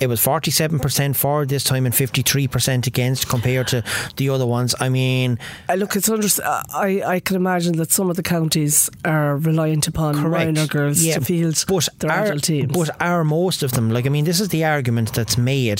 [0.00, 3.82] It was 47% for this time and 53% against compared to
[4.16, 4.74] the other ones.
[4.80, 8.22] I mean, Uh, look, it's under, uh, I I can imagine that some of the
[8.36, 10.46] counties are reliant upon correct.
[10.46, 12.72] minor girls Yeah, to field but their are, adult teams.
[12.78, 14.06] But are most of them like?
[14.06, 15.78] I mean, this is the argument that's made.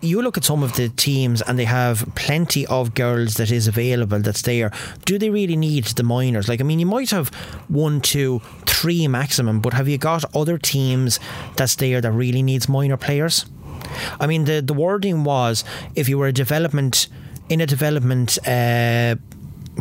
[0.00, 3.68] You look at some of the teams, and they have plenty of girls that is
[3.68, 4.20] available.
[4.26, 4.70] That's there.
[5.04, 6.48] Do they really need the minors?
[6.48, 7.28] Like, I mean, you might have
[7.68, 10.71] one, two, three maximum, but have you got other teams
[11.56, 13.46] that's there that really needs minor players?
[14.20, 15.64] I mean, the the wording was
[15.94, 17.08] if you were a development
[17.48, 18.38] in a development.
[18.46, 19.16] Uh,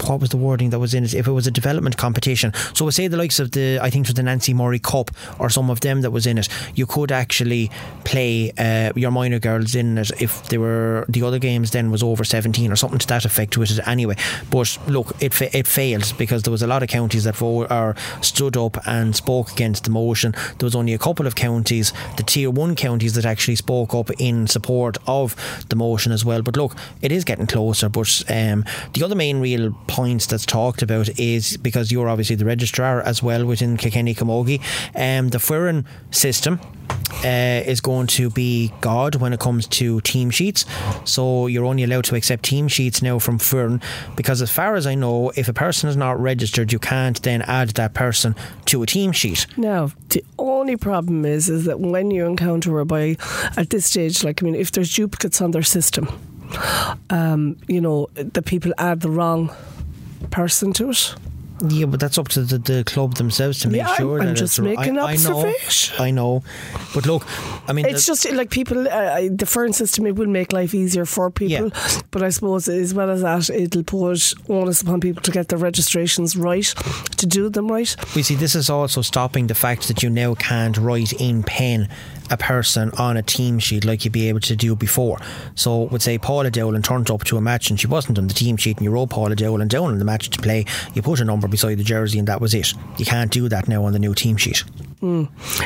[0.06, 1.14] what was the wording that was in it?
[1.14, 4.10] If it was a development competition, so say the likes of the, I think it
[4.10, 7.12] was the Nancy Murray Cup or some of them that was in it, you could
[7.12, 7.70] actually
[8.04, 12.04] play uh, your minor girls in it if they were the other games then was
[12.04, 14.16] over seventeen or something to that effect to it anyway.
[14.50, 17.66] But look, it fa- it failed because there was a lot of counties that vo-
[17.66, 20.34] or stood up and spoke against the motion.
[20.58, 24.10] There was only a couple of counties, the tier one counties, that actually spoke up
[24.20, 25.36] in support of
[25.70, 26.42] the motion as well.
[26.42, 27.90] But look, it is getting closer.
[27.90, 32.46] But um, the other main real points that's talked about is because you're obviously the
[32.46, 34.62] registrar as well within Kilkenny Camogie,
[34.96, 36.60] um, the Foireann system.
[37.26, 40.66] Uh, is going to be God when it comes to team sheets.
[41.04, 43.84] So you're only allowed to accept team sheets now from Foireann
[44.16, 47.42] because, as far as I know, if a person is not registered, you can't then
[47.44, 49.46] add that person to a team sheet.
[49.58, 53.18] Now, the only problem is is that when you encounter a boy
[53.58, 56.08] at this stage, like I mean, if there's duplicates on their system,
[57.10, 59.54] um, you know, the people add the wrong
[60.32, 61.16] person to it.
[61.68, 64.30] Yeah, but that's up to the, the club themselves to make Yeah, I'm- sure I'm
[64.30, 64.80] that just it's right.
[64.80, 65.54] making I, I know.
[66.00, 66.44] I know,
[66.96, 67.24] but look,
[67.70, 71.06] I mean, It's just like people, uh, the Foireann system, it will make life easier
[71.06, 71.70] for people.
[72.10, 75.60] But I suppose as well as that, it'll put onus upon people to get their
[75.60, 76.66] registrations right,
[77.18, 77.96] to do them right.
[78.16, 81.90] We see this is also stopping the fact that you now can't write in pen
[82.32, 85.20] a person on a team sheet like you'd be able to do before.
[85.56, 88.34] So, would say Paula Dowling turned up to a match and she wasn't on the
[88.34, 90.66] team sheet, and you wrote Paula Dowling down in the match to play.
[90.94, 92.74] You put a number beside the jersey, and that was it.
[92.98, 94.64] You can't do that now on the new team sheet.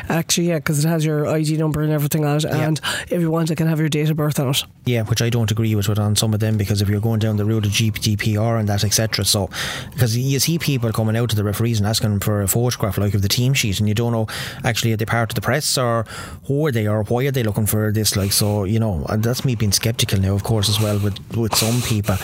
[0.09, 2.79] Actually, yeah, because it has your ID number and everything on it, and
[3.09, 4.63] if you want, it can have your date of birth on it.
[4.85, 7.19] Yeah, which I don't agree with, with on some of them because if you're going
[7.19, 9.25] down the route of GDPR and that etc.
[9.25, 9.49] So
[9.91, 13.13] because you see people coming out to the referees and asking for a photograph like
[13.13, 14.27] of the team sheet, and you don't know
[14.63, 16.05] actually are they part of the press or
[16.45, 18.15] who are they or why are they looking for this?
[18.15, 21.17] Like so, you know, and that's me being skeptical now, of course, as well with
[21.35, 22.15] with some people.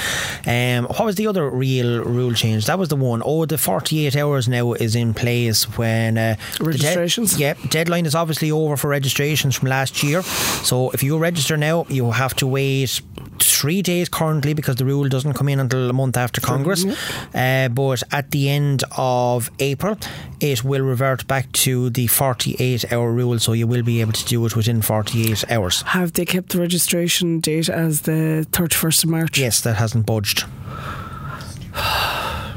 [0.45, 2.65] Um, what was the other real rule change?
[2.67, 3.21] That was the one.
[3.25, 6.35] Oh, the 48 hours now is in place when uh,
[6.81, 7.39] dead- Registrations?
[7.39, 10.21] yeah, deadline is obviously over for registrations from last year.
[10.63, 13.01] So if you register now, you have to wait
[13.39, 16.85] three days currently because the rule doesn't come in until a month after Congress.
[17.33, 19.97] Uh, but at the end of April,
[20.39, 23.39] it will revert back to the 48 hour rule.
[23.39, 25.81] So you will be able to do it within 48 hours.
[25.83, 29.39] Have they kept the registration date as the 31st of March?
[29.39, 30.45] Yes, that hasn't budged.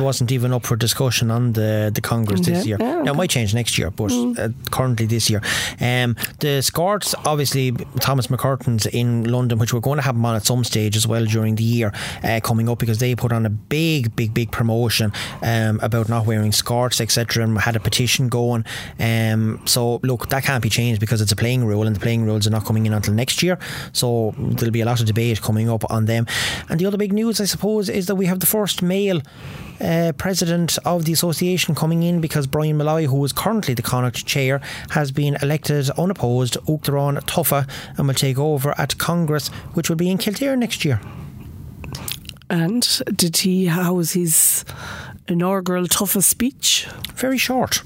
[0.00, 2.68] wasn't even up for discussion on the, the Congress this Okay.
[2.68, 2.76] year.
[2.80, 5.40] Yeah, Now, it might change next year, but uh, currently this year.
[5.80, 10.36] Um, the skorts, obviously, Thomas McCurtain's in London, which we're going to have them on
[10.36, 11.92] at some stage as well during the year
[12.24, 16.26] uh, coming up because they put on a big, big, big promotion um, about not
[16.26, 18.64] wearing skirts, etc., and had a petition going.
[19.00, 22.24] Um, so, look, that can't be changed because it's a playing rule, and the playing
[22.24, 23.58] rules are not coming in until next year.
[23.92, 26.26] So, there'll be a lot of debate coming up on them.
[26.68, 29.20] And the other big news, I suppose, is that we have the first male
[29.80, 34.26] uh, president of the association coming in because Brian Molloy, who is currently the Connacht
[34.26, 34.60] chair,
[34.90, 36.54] has been elected unopposed.
[36.66, 37.66] Uachtarán Tofa
[37.96, 41.00] and will take over at Congress, which will be in Kildare next year.
[42.48, 44.64] And did he, how was his
[45.26, 46.86] inaugural toughest speech?
[47.14, 47.82] Very short.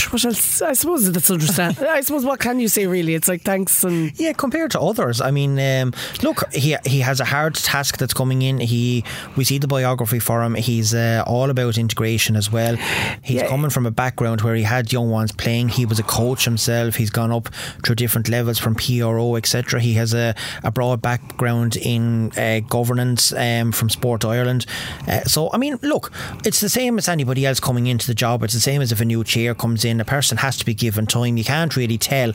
[0.00, 1.78] I suppose that's understand.
[1.80, 3.14] I suppose what can you say really?
[3.14, 5.92] It's like thanks and Yeah, compared to others, I mean, um,
[6.22, 8.58] look, he he has a hard task that's coming in.
[8.60, 9.04] He
[9.36, 10.54] we see the biography for him.
[10.54, 12.76] He's uh, all about integration as well.
[13.22, 13.48] He's Yeah.
[13.48, 15.68] coming from a background where he had young ones playing.
[15.70, 16.96] He was a coach himself.
[16.96, 17.48] He's gone up
[17.84, 19.80] through different levels from PRO, etc.
[19.80, 24.64] He has a, a broad background in uh, governance um, from Sport Ireland.
[25.06, 26.12] Uh, so, I mean, look,
[26.44, 28.42] it's the same as anybody else coming into the job.
[28.44, 29.87] It's the same as if a new chair comes in.
[30.00, 31.36] A person has to be given time.
[31.36, 32.32] You can't really tell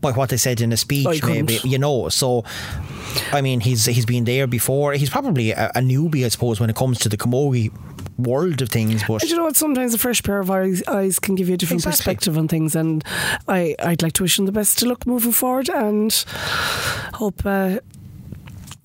[0.00, 2.08] by what they said in a speech, maybe you know.
[2.10, 2.44] So,
[3.32, 4.92] I mean, he's he's been there before.
[4.92, 7.70] He's probably a, a newbie, I suppose, when it comes to the Camogie
[8.18, 9.02] world of things.
[9.08, 9.56] But And you know what?
[9.56, 11.96] Sometimes a fresh pair of eyes, eyes can give you a different Exactly.
[11.96, 13.02] perspective on things, and
[13.48, 16.12] I, I'd like to wish him the best of luck moving forward, and
[17.14, 17.78] hope uh,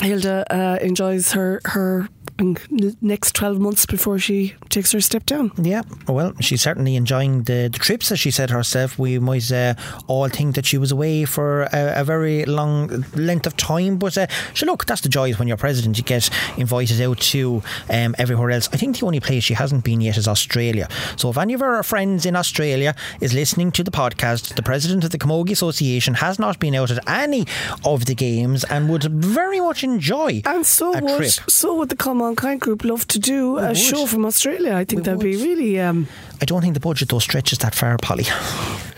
[0.01, 2.09] Hilda uh, enjoys her her in
[2.39, 5.51] next 12 months before she takes her step down.
[5.57, 8.97] Yeah, well, she's certainly enjoying the, the trips, as she said herself.
[8.97, 9.75] We might uh,
[10.07, 14.17] all think that she was away for a, a very long length of time, but
[14.17, 15.97] uh, so look, that's the joys when you're president.
[15.97, 18.69] You get invited out to um, everywhere else.
[18.73, 20.87] I think the only place she hasn't been yet is Australia.
[21.17, 25.03] So if any of our friends in Australia is listening to the podcast, the president
[25.03, 27.45] of the Camogie Association has not been out at any
[27.85, 31.31] of the games and would very much enjoy And so a would trip.
[31.49, 33.77] so would the Come On Kind group love to do a would.
[33.77, 34.73] show from Australia.
[34.82, 36.07] I think We that'd be really um,
[36.41, 38.25] I don't think the budget though stretches that far, Polly.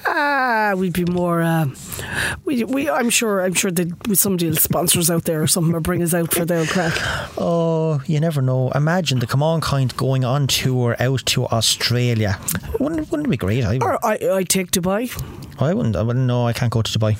[0.05, 1.65] ah we'd be more uh,
[2.45, 5.47] we, we I'm sure I'm sure that with somebody will sponsor us out there or
[5.47, 6.93] something or bring us out for their crack.
[7.37, 8.69] Oh, you never know.
[8.75, 12.37] Imagine the Camán Caint going on tour out to Australia.
[12.79, 13.63] Wouldn't, wouldn't it be great?
[13.63, 15.09] I, Or I I take Dubai.
[15.59, 15.95] I wouldn't.
[15.95, 16.27] I wouldn't.
[16.27, 17.15] No, I can't go to Dubai.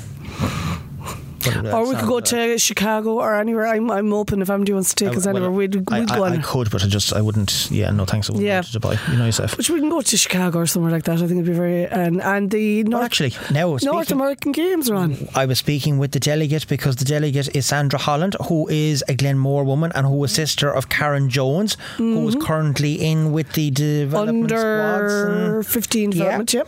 [1.47, 3.67] Or we could go to uh, Chicago or anywhere.
[3.67, 5.51] I'm I'm open if anybody wants to take us well, anywhere.
[5.51, 7.69] We'd, we'd I, go I, I could, but I just I wouldn't.
[7.71, 8.29] Yeah, no thanks.
[8.29, 8.61] I wouldn't Yeah.
[8.61, 9.11] go to Dubai.
[9.11, 9.57] You know yourself.
[9.57, 11.17] Which we can go to Chicago or somewhere like that.
[11.17, 14.51] I think it'd be very and and the Well, North, actually, now North speaking, American
[14.51, 15.27] games are on.
[15.35, 19.15] I was speaking with the delegate because the delegate is Sandra Holland, who is a
[19.15, 22.45] Glenmore woman and who is sister of Karen Jones, who is mm-hmm.
[22.45, 25.13] currently in with the development squads.
[25.13, 26.43] And- 15 Yeah.
[26.47, 26.67] yep.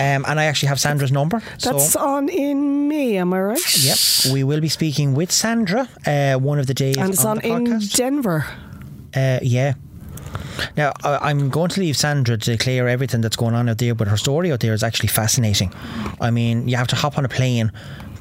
[0.00, 1.42] Um, and I actually have Sandra's number.
[1.62, 3.84] That's so on in May, am I right?
[3.84, 7.36] Yep, we will be speaking with Sandra uh, one of the days And it's on,
[7.38, 7.94] the in podcast.
[7.96, 8.44] Denver.
[9.14, 9.74] uh, yeah.
[10.76, 13.94] Now I- I'm going to leave Sandra to clear everything that's going on out there,
[13.94, 15.72] but her story out there is actually fascinating.
[16.20, 17.70] I mean, you have to hop on a plane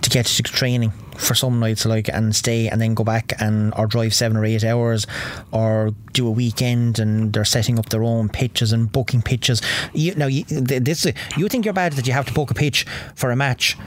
[0.02, 3.74] to get to training for some nights, like, and stay, and then go back and
[3.78, 5.06] or drive seven or eight hours,
[5.52, 9.62] or do a weekend, and they're setting up their own pitches and booking pitches.
[9.94, 11.06] You, now, you, this
[11.38, 13.78] you think you're bad that you have to book a pitch for a match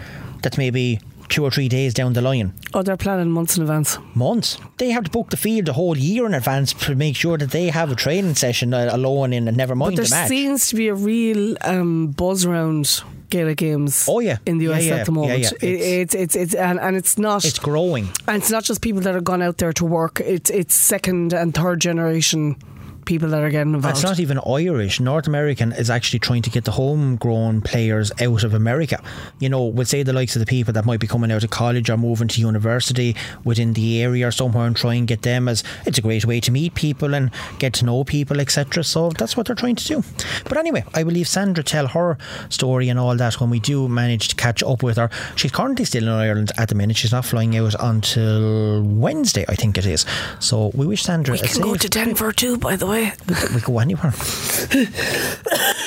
[0.42, 3.96] that's maybe two or three days down the line Oh, they're planning months in advance.
[4.14, 4.58] months.
[4.76, 7.52] They have to book the field a whole year in advance to make sure that
[7.52, 10.28] they have a training session uh, alone in, and never mind But the there match.
[10.28, 13.02] seems to be a real um, buzz around
[13.32, 14.38] Gaelic games Oh, yeah.
[14.46, 14.96] in the US yeah.
[14.96, 15.42] at the Yeah, moment.
[15.42, 15.68] yeah.
[15.68, 17.44] It- It's, it's, it's, and, and it's not.
[17.44, 18.08] it's growing.
[18.28, 20.20] and it's not just people that have gone out there to work.
[20.20, 22.56] It's it's second and third generation
[23.04, 23.96] people that are getting involved.
[23.96, 25.00] It's not even Irish.
[25.00, 29.02] North American is actually trying to get the homegrown players out of America.
[29.38, 31.50] You know, we'll say the likes of the people that might be coming out of
[31.50, 35.48] college or moving to university within the area or somewhere and try and get them
[35.48, 38.84] as it's a great way to meet people and get to know people, etc.
[38.84, 40.04] So that's what they're trying to do.
[40.44, 43.88] But anyway, I will leave Sandra tell her story and all that when we do
[43.88, 45.10] manage to catch up with her.
[45.36, 46.96] She's currently still in Ireland at the minute.
[46.96, 50.06] She's not flying out until Wednesday, I think it is.
[50.40, 52.91] So we wish Sandra we a can go to Denver too, by the way.
[52.92, 54.12] We go anywhere.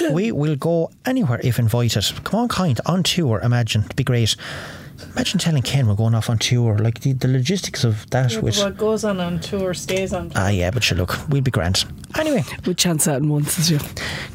[0.11, 2.01] we will go anywhere if invited.
[2.23, 3.39] Camán Caint on tour.
[3.41, 4.35] Imagine it'd be great.
[5.13, 6.77] Imagine telling Ken we're going off on tour.
[6.77, 8.35] Like the, the logistics of that.
[8.41, 10.41] with what goes on on tour stays on tour.
[10.41, 11.85] ah, yeah, but sure, look, we'll be grand.
[12.17, 13.79] Anyway, We chance that in once this year.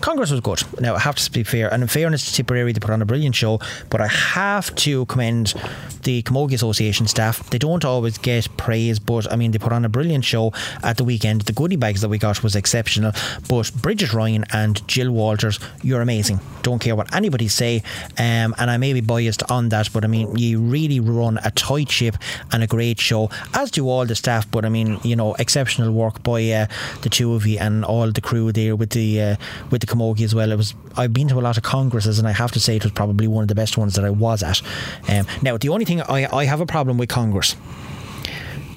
[0.00, 0.62] Congress was good.
[0.80, 3.06] Now, I have to be fair, and in fairness to Tipperary, they put on a
[3.06, 3.58] brilliant show,
[3.88, 5.54] but I have to commend
[6.02, 7.48] the Camogie Association staff.
[7.50, 10.52] They don't always get praise, but I mean, they put on a brilliant show
[10.82, 11.42] at the weekend.
[11.42, 13.12] The goodie bags that we got was exceptional,
[13.48, 16.40] but Bridget Ryan and Jill Walters, you're amazing.
[16.62, 17.82] Don't care what anybody say,
[18.18, 21.50] um, and I may be biased on that, but I mean, you really run a
[21.50, 22.16] tight ship
[22.52, 25.92] and a great show, as do all the staff, but I mean, you know, exceptional
[25.92, 26.66] work by uh,
[27.02, 29.36] the two of you and all the crew there with the uh,
[29.70, 30.52] with the Camogie as well.
[30.52, 32.84] It was I've been to a lot of congresses and I have to say it
[32.84, 34.62] was probably one of the best ones that I was at.
[35.08, 37.56] Um, now the only thing I, I have a problem with Congress,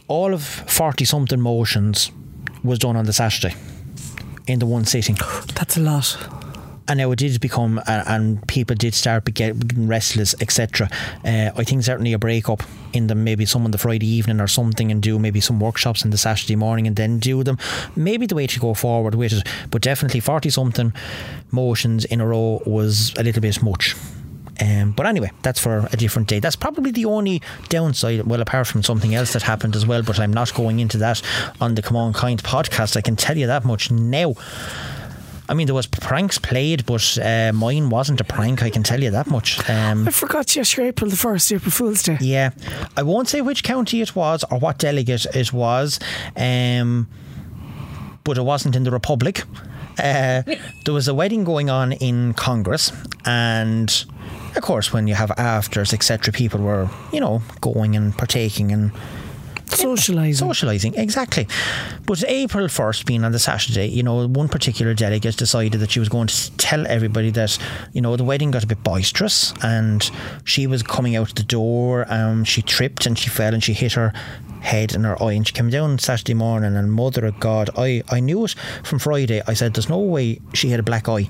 [0.08, 2.12] all of forty something motions
[2.64, 3.56] was done on the Saturday
[4.48, 5.18] in the one sitting.
[5.56, 6.43] That's a lot.
[6.88, 10.90] And now it did become uh, and people did start getting restless etc
[11.26, 14.42] uh, I think certainly a break up in them maybe some on the Friday evening
[14.42, 17.58] or something and do maybe some workshops in the Saturday morning and then do them
[17.96, 20.94] maybe the way to go forward with it but definitely 40 something
[21.52, 23.96] motions in a row was a little bit much
[24.62, 26.40] um, but anyway, that's for a different day.
[26.40, 30.20] That's probably the only downside, well, apart from something else that happened as well, but
[30.20, 31.22] I'm not going into that
[31.60, 32.96] on the Camán Caint podcast.
[32.96, 34.36] I can tell you that much now.
[35.50, 38.64] I mean, there was pranks played, but uh, mine wasn't a prank.
[38.64, 39.60] I can tell you that much.
[39.70, 42.18] Um, I forgot yes, you're April the first, April Fool's Day.
[42.22, 42.52] yeah,
[42.96, 46.00] I won't say which county it was or what delegate it was,
[46.38, 47.08] um,
[48.24, 49.44] but it wasn't in the Republic.
[50.00, 50.41] Uh,
[50.86, 52.91] there was a wedding going on in Congress,
[53.26, 54.06] and
[54.56, 58.91] of course, when you have afters, etc., people were, you know, going and partaking and
[59.74, 60.50] Socialising.
[60.50, 61.48] socialising exactly
[62.06, 66.00] but April 1st being on the Saturday you know one particular delegate decided that she
[66.00, 67.58] was going to tell everybody that
[67.94, 70.12] you know the wedding got a bit boisterous and
[70.46, 73.94] she was coming out the door um, she tripped and she fell and she hit
[73.94, 74.14] her
[74.64, 75.34] head and her eye.
[75.34, 79.00] And she came down Saturday morning, and mother of God, I, I knew it from
[79.00, 79.42] Friday.
[79.46, 81.28] I said, There's no way she had a black eye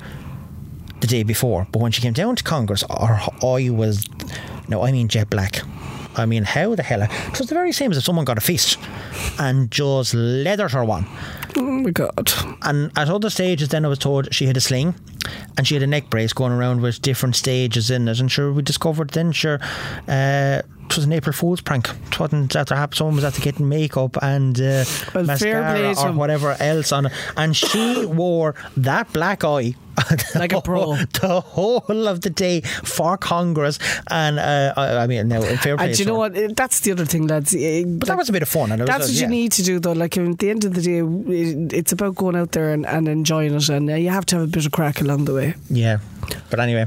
[1.01, 1.67] the day before.
[1.71, 4.07] But when she came down to Congress, her eye was,
[4.69, 5.61] no, I mean jet black.
[6.15, 7.01] I mean, how the hell?
[7.01, 8.77] It it's the very same as if someone got a fist
[9.39, 11.05] and just leathered her one.
[11.55, 12.31] Oh my god.
[12.61, 14.95] And at other stages, then I was told she had a sling
[15.57, 18.19] and she had a neck brace going around with different stages in it.
[18.19, 19.59] And sure, we discovered then, sure,
[20.07, 21.89] uh, it was an April Fool's prank.
[22.07, 26.11] It wasn't after hap- someone was after getting makeup and uh, Well, fair mascara or
[26.13, 27.11] whatever else on it.
[27.35, 29.75] And she wore that black eye.
[30.35, 30.95] Like a pro.
[30.95, 33.77] The whole of the day for Congress.
[34.09, 36.35] And uh, I, I mean, in fair play And you know what?
[36.35, 37.53] Eh, That's the other thing, lads.
[37.55, 38.71] Eh, But that was a bit of fun.
[38.71, 39.21] And it was, That's uh, what yeah.
[39.21, 39.91] you need to do, though.
[39.93, 41.01] Like at the end of the day,
[41.77, 44.45] it's about going out there and, and enjoying it, and uh, you have to have
[44.45, 45.53] a bit of crack along the way.
[45.69, 45.99] Yeah.
[46.49, 46.85] But anyway,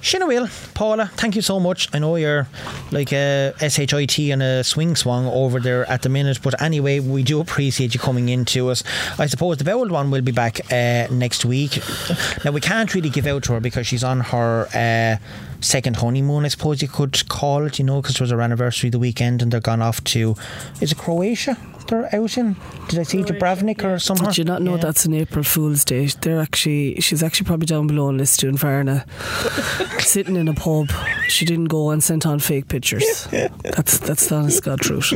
[0.00, 1.88] Shinna Wheel, Paula, thank you so much.
[1.92, 2.48] I know you're
[2.90, 7.22] like a SHIT and a swing swung over there at the minute, but anyway, we
[7.22, 8.82] do appreciate you coming in to us.
[9.18, 11.78] I suppose the Bowled one will be back uh, next week.
[12.44, 15.16] Now, we can't really give out to her because she's on her uh,
[15.62, 18.90] second honeymoon, I suppose you could call it, you know, because it was her anniversary
[18.90, 20.34] the weekend and they're gone off to,
[20.80, 21.56] is it Croatia?
[21.88, 22.54] They're out in?
[22.88, 24.28] Did I see Dubrovnik or somewhere?
[24.28, 24.82] Did you not know Yeah.
[24.82, 26.06] that's an April Fool's Day?
[26.06, 29.04] They're actually, she's actually probably down below in Lisdoonvarna,
[30.00, 30.90] sitting in a pub.
[31.28, 33.26] She didn't go and sent on fake pictures.
[33.62, 35.12] That's that's the honest God truth.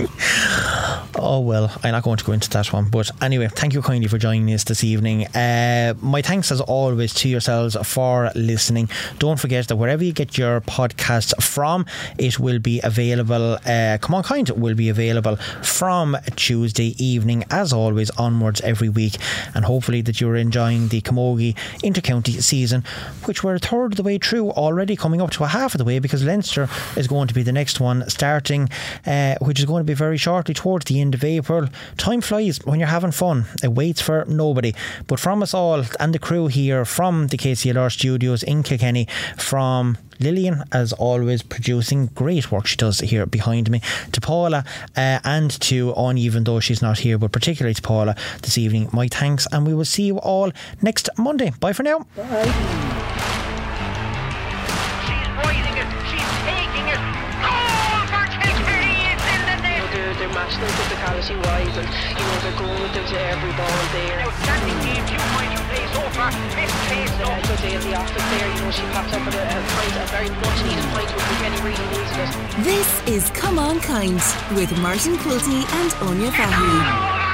[1.18, 2.88] Oh well, I'm not going to go into that one.
[2.90, 5.26] But anyway, thank you kindly for joining us this evening.
[5.28, 8.88] Uh, my thanks as always to yourselves for listening.
[9.18, 11.86] Don't forget that wherever you get your podcast from,
[12.18, 13.54] it will be available.
[13.54, 19.16] Uh, Camán Caint will be available from Tuesday evening, as always, onwards every week.
[19.54, 22.84] And hopefully that you're enjoying the Camogie intercounty season,
[23.24, 25.78] which we're a third of the way through already, coming up to a half of
[25.78, 28.68] the way because Leinster is going to be the next one starting,
[29.06, 31.68] uh, which is going to be very shortly towards the end of April.
[31.96, 33.46] Time flies when you're having fun.
[33.62, 34.74] It waits for nobody.
[35.06, 39.06] But from us all and the crew here from the KCLR studios in Kilkenny,
[39.36, 43.80] from Lillian, as always, producing great work she does here behind me,
[44.12, 44.64] to Paula
[44.96, 48.88] uh, and to On, even though she's not here, but particularly to Paula this evening.
[48.92, 50.52] My thanks, and we will see you all
[50.82, 51.52] next Monday.
[51.60, 52.06] Bye for now.
[52.16, 53.45] She's
[60.54, 63.80] they're, they're matching physicality wise and, you know, they're going with them to every ball
[63.92, 64.20] there.
[64.20, 65.04] Outstanding game.
[65.06, 66.30] Two points from play so far.
[66.54, 69.34] Missed pace Uh, good day in the office there, you know, she popped up with
[69.34, 72.64] a, a pint, a very much needed pint with Kenny really needed it.
[72.64, 74.22] This is Come On Kind
[74.54, 77.25] with Martin Quilty and Áine Fahy.